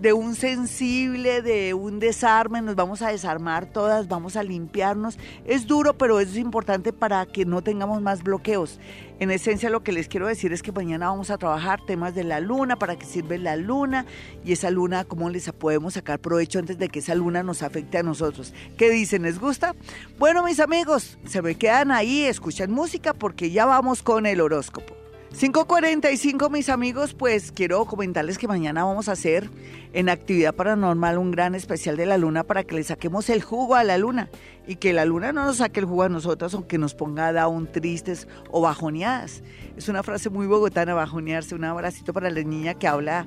[0.00, 5.18] de un sensible, de un desarme, nos vamos a desarmar todas, vamos a limpiarnos.
[5.44, 8.78] Es duro, pero es importante para que no tengamos más bloqueos.
[9.18, 12.22] En esencia lo que les quiero decir es que mañana vamos a trabajar temas de
[12.22, 14.06] la luna, para qué sirve la luna
[14.44, 17.98] y esa luna, cómo les podemos sacar provecho antes de que esa luna nos afecte
[17.98, 18.54] a nosotros.
[18.76, 19.22] ¿Qué dicen?
[19.22, 19.74] ¿Les gusta?
[20.18, 25.07] Bueno, mis amigos, se me quedan ahí, escuchan música porque ya vamos con el horóscopo.
[25.34, 29.50] 5.45 mis amigos, pues quiero comentarles que mañana vamos a hacer
[29.92, 33.74] en actividad paranormal un gran especial de la luna para que le saquemos el jugo
[33.74, 34.30] a la luna
[34.66, 37.70] y que la luna no nos saque el jugo a nosotras aunque nos ponga down
[37.70, 39.42] tristes o bajoneadas.
[39.76, 43.26] Es una frase muy bogotana, bajonearse, un abracito para la niña que habla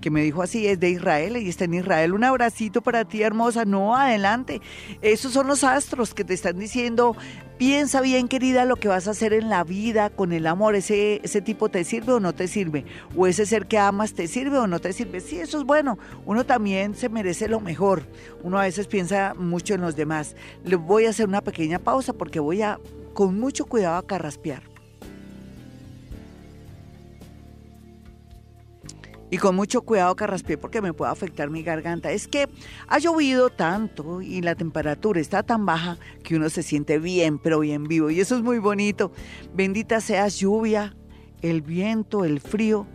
[0.00, 2.12] que me dijo así, es de Israel y está en Israel.
[2.12, 3.64] Un abracito para ti, hermosa.
[3.64, 4.60] No, adelante.
[5.00, 7.16] Esos son los astros que te están diciendo,
[7.58, 10.74] piensa bien, querida, lo que vas a hacer en la vida con el amor.
[10.74, 12.84] Ese, ese tipo te sirve o no te sirve.
[13.16, 15.20] O ese ser que amas te sirve o no te sirve.
[15.20, 15.98] Sí, eso es bueno.
[16.24, 18.02] Uno también se merece lo mejor.
[18.42, 20.36] Uno a veces piensa mucho en los demás.
[20.64, 22.78] Le voy a hacer una pequeña pausa porque voy a,
[23.14, 24.75] con mucho cuidado, a carraspear.
[29.30, 32.10] Y con mucho cuidado carraspié porque me puede afectar mi garganta.
[32.10, 32.48] Es que
[32.86, 37.60] ha llovido tanto y la temperatura está tan baja que uno se siente bien, pero
[37.60, 38.10] bien vivo.
[38.10, 39.12] Y eso es muy bonito.
[39.54, 40.94] Bendita sea lluvia,
[41.42, 42.86] el viento, el frío,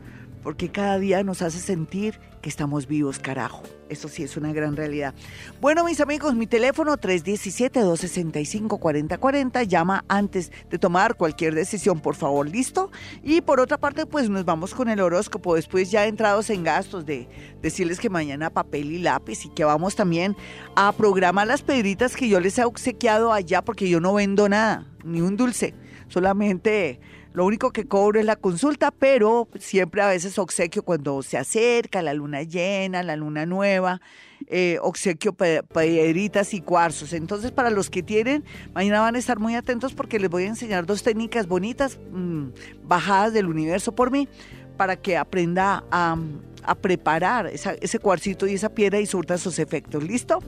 [0.43, 3.63] porque cada día nos hace sentir que estamos vivos, carajo.
[3.89, 5.13] Eso sí es una gran realidad.
[5.59, 9.67] Bueno, mis amigos, mi teléfono 317-265-4040.
[9.67, 12.89] Llama antes de tomar cualquier decisión, por favor, ¿listo?
[13.23, 15.55] Y por otra parte, pues nos vamos con el horóscopo.
[15.55, 17.27] Después ya entrados en gastos de
[17.61, 20.35] decirles que mañana papel y lápiz y que vamos también
[20.75, 24.87] a programar las pedritas que yo les he obsequiado allá porque yo no vendo nada,
[25.03, 25.75] ni un dulce.
[26.07, 26.99] Solamente
[27.34, 32.01] lo único que cobro es la consulta, pero siempre a veces obsequio cuando se acerca
[32.01, 34.01] la luna llena, la luna nueva,
[34.47, 37.13] eh, obsequio piedritas y cuarzos.
[37.13, 40.47] Entonces, para los que tienen, mañana van a estar muy atentos porque les voy a
[40.47, 42.47] enseñar dos técnicas bonitas, mm,
[42.84, 44.27] bajadas del universo por mí,
[44.75, 50.03] para que aprenda a preparar ese cuarcito y esa piedra y surta sus efectos.
[50.03, 50.39] ¿Listo?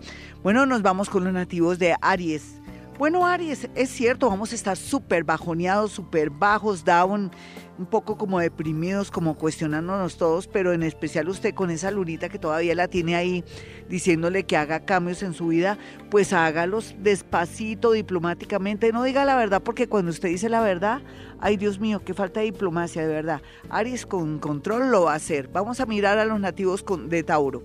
[0.42, 2.63] Bueno, nos vamos con los nativos de Aries.
[3.00, 7.32] Bueno, Aries, es cierto, vamos a estar súper bajoneados, súper bajos, down,
[7.80, 12.38] un poco como deprimidos, como cuestionándonos todos, pero en especial usted con esa lunita que
[12.38, 13.44] todavía la tiene ahí
[13.90, 15.80] diciéndole que haga cambios en su vida,
[16.12, 21.02] pues hágalos despacito, diplomáticamente, no diga la verdad, porque cuando usted dice la verdad,
[21.40, 23.42] ay Dios mío, qué falta de diplomacia, de verdad.
[23.72, 25.48] Aries con control lo va a hacer.
[25.48, 27.64] Vamos a mirar a los nativos de Tauro.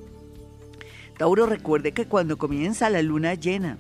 [1.19, 3.77] Tauro, recuerde que cuando comienza la luna llena,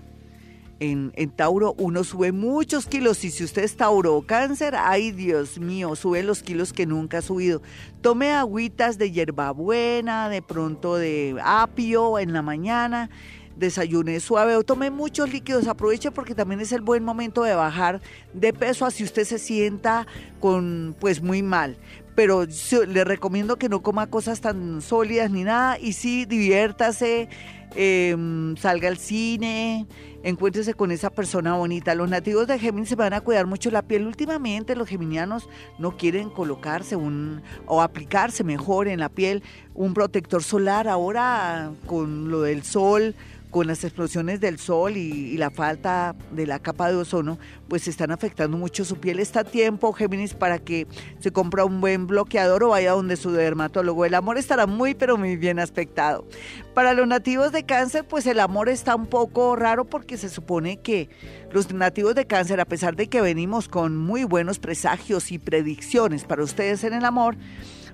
[0.80, 5.58] en, Tauro uno sube muchos kilos y si usted es Tauro o cáncer, ay Dios
[5.58, 7.62] mío, sube los kilos que nunca ha subido.
[8.00, 13.10] Tome agüitas de hierbabuena, de pronto de apio en la mañana,
[13.56, 18.00] desayune suave o tome muchos líquidos, aproveche porque también es el buen momento de bajar
[18.32, 20.06] de peso así usted se sienta
[20.38, 21.76] con pues muy mal
[22.18, 22.46] pero
[22.88, 27.28] le recomiendo que no coma cosas tan sólidas ni nada y sí diviértase,
[27.74, 29.86] em, salga al cine,
[30.22, 31.94] encuéntrese con esa persona bonita.
[31.94, 34.06] Los nativos de Géminis se van a cuidar mucho la piel.
[34.06, 35.48] Últimamente los geminianos
[35.78, 39.42] no quieren colocarse un o aplicarse mejor en la piel
[39.74, 40.88] un protector solar.
[40.88, 43.14] Ahora con lo del sol,
[43.50, 47.38] con las explosiones del sol y, la falta de la capa de ozono,
[47.68, 49.20] pues están afectando mucho su piel.
[49.20, 50.86] Está a tiempo, Géminis, para que
[51.20, 54.04] se compra un buen bloqueador o vaya donde su dermatólogo.
[54.04, 56.26] El amor estará muy, pero muy bien aspectado.
[56.74, 60.80] Para los nativos de cáncer, pues el amor está un poco raro porque se supone
[60.80, 61.08] que
[61.52, 66.24] los nativos de cáncer, a pesar de que venimos con muy buenos presagios y predicciones
[66.24, 67.36] para ustedes en el amor,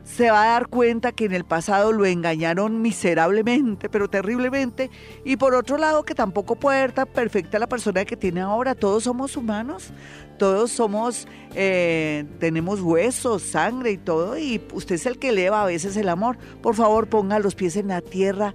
[0.05, 4.91] se va a dar cuenta que en el pasado lo engañaron miserablemente, pero terriblemente,
[5.25, 8.75] y por otro lado que tampoco puede ser tan perfecta la persona que tiene ahora.
[8.75, 9.91] Todos somos humanos,
[10.39, 15.67] todos somos, eh, tenemos huesos, sangre y todo, y usted es el que eleva a
[15.67, 16.37] veces el amor.
[16.63, 18.53] Por favor, ponga los pies en la tierra,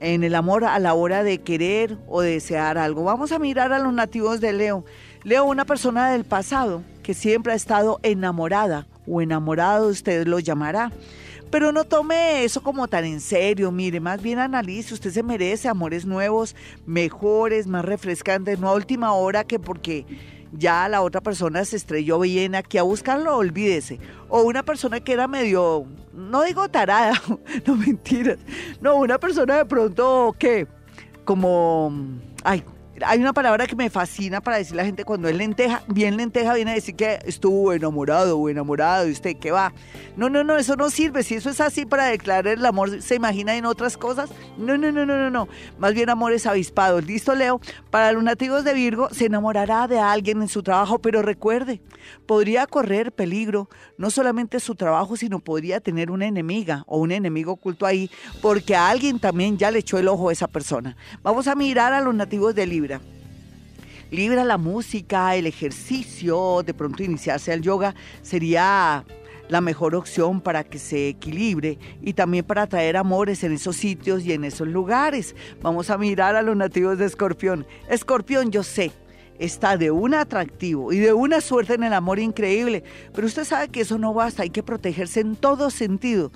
[0.00, 3.04] en el amor a la hora de querer o de desear algo.
[3.04, 4.84] Vamos a mirar a los nativos de Leo.
[5.24, 10.90] Leo, una persona del pasado que siempre ha estado enamorada o enamorado, usted lo llamará.
[11.50, 15.68] Pero no tome eso como tan en serio, mire, más bien analice, usted se merece
[15.68, 16.54] amores nuevos,
[16.86, 20.06] mejores, más refrescantes, no a última hora que porque
[20.52, 23.98] ya la otra persona se estrelló bien aquí a buscarlo, olvídese.
[24.28, 27.20] O una persona que era medio, no digo tarada,
[27.66, 28.38] no mentiras,
[28.80, 30.68] no, una persona de pronto que,
[31.24, 31.92] como,
[32.44, 32.62] ay,
[33.04, 36.54] hay una palabra que me fascina para decir la gente cuando es lenteja, bien lenteja
[36.54, 39.72] viene a decir que estuvo enamorado o enamorado y usted qué va.
[40.16, 41.22] No, no, no, eso no sirve.
[41.22, 44.30] Si eso es así para declarar el amor, ¿se imagina en otras cosas?
[44.58, 45.48] No, no, no, no, no, no.
[45.78, 47.04] Más bien amores avispados.
[47.04, 47.60] Listo, Leo.
[47.90, 51.80] Para los nativos de Virgo, se enamorará de alguien en su trabajo, pero recuerde,
[52.26, 57.52] podría correr peligro, no solamente su trabajo, sino podría tener una enemiga o un enemigo
[57.52, 58.10] oculto ahí,
[58.42, 60.96] porque a alguien también ya le echó el ojo a esa persona.
[61.22, 62.89] Vamos a mirar a los nativos de Libra.
[64.10, 69.04] Libra la música, el ejercicio, de pronto iniciarse al yoga sería
[69.48, 74.24] la mejor opción para que se equilibre y también para traer amores en esos sitios
[74.24, 75.36] y en esos lugares.
[75.60, 77.66] Vamos a mirar a los nativos de Escorpión.
[77.88, 78.92] Escorpión, yo sé,
[79.38, 82.84] está de un atractivo y de una suerte en el amor increíble,
[83.14, 86.30] pero usted sabe que eso no basta, hay que protegerse en todo sentido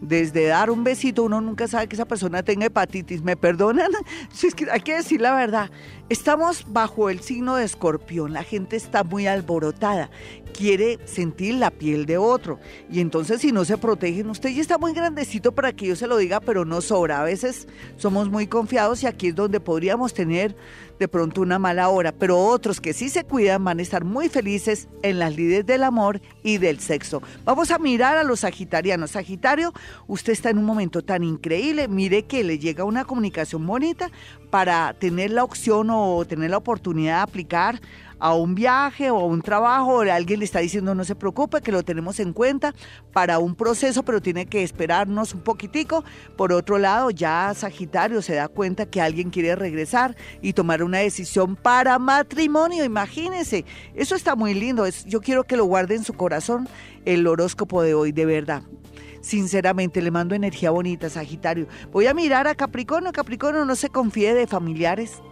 [0.00, 3.22] desde dar un besito, uno nunca sabe que esa persona tenga hepatitis.
[3.22, 3.90] ¿Me perdonan?
[4.32, 5.70] Si es hay que decir la verdad.
[6.08, 10.10] Estamos bajo el signo de escorpión, la gente está muy alborotada,
[10.52, 12.58] quiere sentir la piel de otro
[12.90, 16.06] y entonces si no se protegen, usted ya está muy grandecito para que yo se
[16.06, 17.20] lo diga, pero no sobra.
[17.20, 20.56] A veces somos muy confiados y aquí es donde podríamos tener
[20.98, 24.28] de pronto una mala hora, pero otros que sí se cuidan van a estar muy
[24.28, 27.22] felices en las lides del amor y del sexo.
[27.44, 29.12] Vamos a mirar a los sagitarianos.
[29.12, 29.72] Sagitario,
[30.06, 34.10] usted está en un momento tan increíble, mire que le llega una comunicación bonita
[34.50, 37.80] para tener la opción o tener la oportunidad de aplicar
[38.20, 41.62] a un viaje o a un trabajo, o alguien le está diciendo no se preocupe,
[41.62, 42.74] que lo tenemos en cuenta
[43.12, 46.04] para un proceso, pero tiene que esperarnos un poquitico.
[46.36, 50.98] Por otro lado, ya Sagitario se da cuenta que alguien quiere regresar y tomar una
[50.98, 53.64] decisión para matrimonio, imagínense.
[53.94, 56.68] Eso está muy lindo, yo quiero que lo guarde en su corazón
[57.04, 58.62] el horóscopo de hoy, de verdad.
[59.22, 61.66] Sinceramente, le mando energía bonita, Sagitario.
[61.92, 63.12] Voy a mirar a Capricornio.
[63.12, 65.22] Capricornio no se confíe de familiares,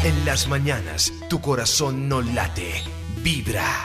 [0.05, 2.83] En las mañanas, tu corazón no late,
[3.23, 3.85] vibra.